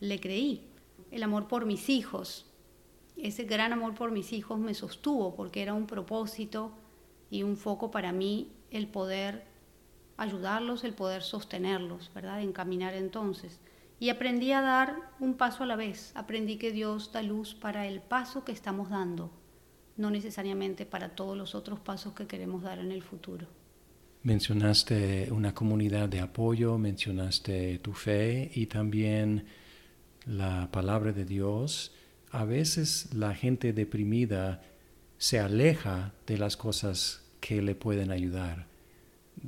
Le 0.00 0.18
creí. 0.18 0.64
El 1.12 1.22
amor 1.22 1.46
por 1.46 1.64
mis 1.64 1.88
hijos, 1.88 2.44
ese 3.16 3.44
gran 3.44 3.72
amor 3.72 3.94
por 3.94 4.10
mis 4.10 4.32
hijos 4.32 4.58
me 4.58 4.74
sostuvo 4.74 5.34
porque 5.34 5.62
era 5.62 5.74
un 5.74 5.86
propósito 5.86 6.72
y 7.30 7.44
un 7.44 7.56
foco 7.56 7.90
para 7.90 8.12
mí 8.12 8.52
el 8.70 8.88
poder 8.88 9.46
ayudarlos, 10.18 10.84
el 10.84 10.92
poder 10.92 11.22
sostenerlos, 11.22 12.10
¿verdad? 12.14 12.42
Encaminar 12.42 12.92
entonces. 12.94 13.60
Y 14.00 14.10
aprendí 14.10 14.52
a 14.52 14.60
dar 14.60 14.96
un 15.18 15.34
paso 15.34 15.62
a 15.62 15.66
la 15.66 15.76
vez. 15.76 16.12
Aprendí 16.14 16.58
que 16.58 16.72
Dios 16.72 17.10
da 17.12 17.22
luz 17.22 17.54
para 17.54 17.86
el 17.86 18.00
paso 18.00 18.44
que 18.44 18.52
estamos 18.52 18.90
dando, 18.90 19.30
no 19.96 20.10
necesariamente 20.10 20.84
para 20.84 21.10
todos 21.10 21.36
los 21.36 21.54
otros 21.54 21.80
pasos 21.80 22.12
que 22.12 22.26
queremos 22.26 22.62
dar 22.62 22.78
en 22.80 22.92
el 22.92 23.02
futuro. 23.02 23.46
Mencionaste 24.24 25.28
una 25.30 25.54
comunidad 25.54 26.08
de 26.08 26.20
apoyo, 26.20 26.76
mencionaste 26.76 27.78
tu 27.78 27.92
fe 27.92 28.50
y 28.54 28.66
también 28.66 29.46
la 30.26 30.68
palabra 30.72 31.12
de 31.12 31.24
Dios. 31.24 31.92
A 32.32 32.44
veces 32.44 33.14
la 33.14 33.34
gente 33.34 33.72
deprimida 33.72 34.62
se 35.16 35.38
aleja 35.38 36.12
de 36.26 36.38
las 36.38 36.56
cosas 36.56 37.22
que 37.40 37.62
le 37.62 37.76
pueden 37.76 38.10
ayudar 38.10 38.66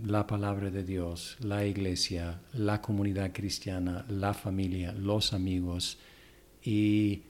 la 0.04 0.26
palabra 0.26 0.70
de 0.70 0.84
Dios, 0.84 1.36
la 1.40 1.64
iglesia, 1.64 2.40
la 2.52 2.80
comunidad 2.80 3.32
cristiana, 3.32 4.04
la 4.08 4.34
familia, 4.34 4.92
los 4.92 5.32
amigos 5.32 5.98
y 6.62 7.22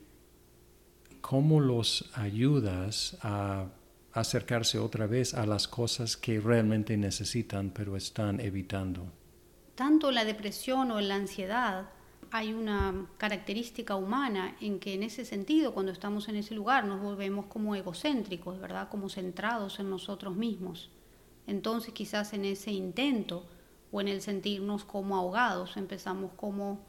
cómo 1.20 1.60
los 1.60 2.10
ayudas 2.14 3.16
a 3.22 3.66
acercarse 4.12 4.78
otra 4.78 5.06
vez 5.06 5.34
a 5.34 5.46
las 5.46 5.68
cosas 5.68 6.16
que 6.16 6.40
realmente 6.40 6.96
necesitan 6.96 7.70
pero 7.70 7.96
están 7.96 8.40
evitando. 8.40 9.06
Tanto 9.74 10.10
la 10.10 10.24
depresión 10.24 10.90
o 10.90 11.00
la 11.00 11.14
ansiedad 11.14 11.90
hay 12.32 12.52
una 12.52 13.06
característica 13.18 13.96
humana 13.96 14.56
en 14.60 14.78
que 14.78 14.94
en 14.94 15.02
ese 15.02 15.24
sentido, 15.24 15.74
cuando 15.74 15.90
estamos 15.92 16.28
en 16.28 16.36
ese 16.36 16.54
lugar, 16.54 16.84
nos 16.84 17.00
volvemos 17.00 17.46
como 17.46 17.74
egocéntricos, 17.74 18.60
¿verdad? 18.60 18.88
Como 18.88 19.08
centrados 19.08 19.80
en 19.80 19.90
nosotros 19.90 20.36
mismos. 20.36 20.90
Entonces 21.46 21.92
quizás 21.92 22.32
en 22.32 22.44
ese 22.44 22.70
intento 22.70 23.46
o 23.92 24.00
en 24.00 24.08
el 24.08 24.20
sentirnos 24.20 24.84
como 24.84 25.16
ahogados 25.16 25.76
empezamos 25.76 26.32
como 26.36 26.86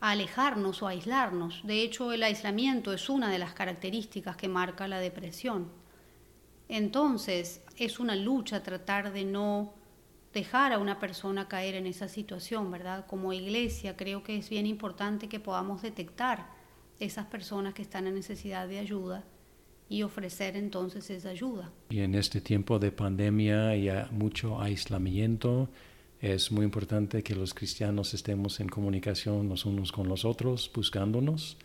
a 0.00 0.10
alejarnos 0.10 0.82
o 0.82 0.86
a 0.86 0.90
aislarnos. 0.90 1.62
De 1.64 1.82
hecho, 1.82 2.12
el 2.12 2.22
aislamiento 2.22 2.92
es 2.92 3.08
una 3.08 3.30
de 3.30 3.38
las 3.38 3.54
características 3.54 4.36
que 4.36 4.48
marca 4.48 4.86
la 4.86 5.00
depresión. 5.00 5.70
Entonces, 6.68 7.62
es 7.76 7.98
una 7.98 8.14
lucha 8.14 8.62
tratar 8.62 9.12
de 9.12 9.24
no 9.24 9.74
dejar 10.32 10.72
a 10.72 10.78
una 10.78 10.98
persona 10.98 11.48
caer 11.48 11.74
en 11.74 11.86
esa 11.86 12.08
situación, 12.08 12.70
¿verdad? 12.70 13.06
Como 13.06 13.32
iglesia 13.32 13.96
creo 13.96 14.22
que 14.22 14.36
es 14.36 14.50
bien 14.50 14.66
importante 14.66 15.28
que 15.28 15.40
podamos 15.40 15.82
detectar 15.82 16.48
esas 16.98 17.26
personas 17.26 17.74
que 17.74 17.82
están 17.82 18.06
en 18.06 18.14
necesidad 18.14 18.68
de 18.68 18.78
ayuda 18.78 19.24
y 19.88 20.02
ofrecer 20.02 20.56
entonces 20.56 21.10
esa 21.10 21.30
ayuda. 21.30 21.70
Y 21.90 22.00
en 22.00 22.14
este 22.14 22.40
tiempo 22.40 22.78
de 22.78 22.90
pandemia 22.90 23.76
y 23.76 23.88
mucho 24.10 24.60
aislamiento, 24.60 25.68
es 26.20 26.50
muy 26.50 26.64
importante 26.64 27.22
que 27.22 27.34
los 27.34 27.52
cristianos 27.52 28.14
estemos 28.14 28.60
en 28.60 28.68
comunicación 28.68 29.48
los 29.48 29.66
unos 29.66 29.92
con 29.92 30.08
los 30.08 30.24
otros, 30.24 30.70
buscándonos, 30.74 31.58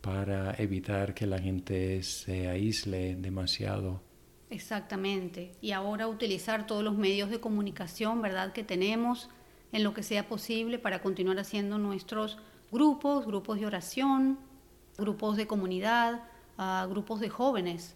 para 0.00 0.54
evitar 0.58 1.14
que 1.14 1.26
la 1.26 1.38
gente 1.38 2.02
se 2.02 2.48
aísle 2.48 3.14
demasiado. 3.14 4.00
Exactamente. 4.50 5.52
Y 5.60 5.70
ahora 5.70 6.08
utilizar 6.08 6.66
todos 6.66 6.82
los 6.82 6.98
medios 6.98 7.30
de 7.30 7.40
comunicación, 7.40 8.20
¿verdad?, 8.20 8.52
que 8.52 8.64
tenemos 8.64 9.30
en 9.70 9.84
lo 9.84 9.94
que 9.94 10.02
sea 10.02 10.28
posible 10.28 10.78
para 10.78 11.00
continuar 11.00 11.38
haciendo 11.38 11.78
nuestros 11.78 12.38
grupos, 12.70 13.24
grupos 13.24 13.60
de 13.60 13.66
oración, 13.66 14.38
grupos 14.98 15.36
de 15.36 15.46
comunidad, 15.46 16.24
a 16.58 16.86
grupos 16.88 17.20
de 17.20 17.28
jóvenes. 17.28 17.94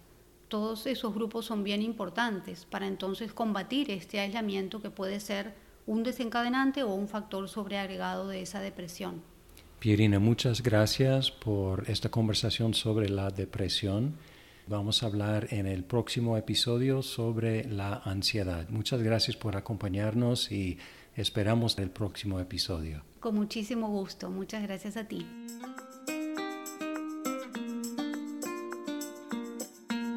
Todos 0.48 0.86
esos 0.86 1.14
grupos 1.14 1.44
son 1.44 1.64
bien 1.64 1.82
importantes 1.82 2.64
para 2.64 2.86
entonces 2.86 3.32
combatir 3.32 3.90
este 3.90 4.20
aislamiento 4.20 4.80
que 4.80 4.90
puede 4.90 5.20
ser 5.20 5.54
un 5.86 6.02
desencadenante 6.02 6.82
o 6.82 6.94
un 6.94 7.08
factor 7.08 7.48
sobreagregado 7.48 8.28
de 8.28 8.42
esa 8.42 8.60
depresión. 8.60 9.22
Pierina, 9.78 10.18
muchas 10.18 10.62
gracias 10.62 11.30
por 11.30 11.88
esta 11.88 12.10
conversación 12.10 12.74
sobre 12.74 13.08
la 13.08 13.30
depresión. 13.30 14.14
Vamos 14.66 15.02
a 15.02 15.06
hablar 15.06 15.48
en 15.50 15.66
el 15.66 15.84
próximo 15.84 16.36
episodio 16.36 17.02
sobre 17.02 17.64
la 17.64 18.02
ansiedad. 18.04 18.68
Muchas 18.68 19.00
gracias 19.00 19.36
por 19.36 19.56
acompañarnos 19.56 20.50
y 20.50 20.78
esperamos 21.14 21.78
el 21.78 21.90
próximo 21.90 22.40
episodio. 22.40 23.02
Con 23.20 23.36
muchísimo 23.36 23.88
gusto. 23.88 24.28
Muchas 24.28 24.62
gracias 24.62 24.96
a 24.96 25.04
ti. 25.04 25.24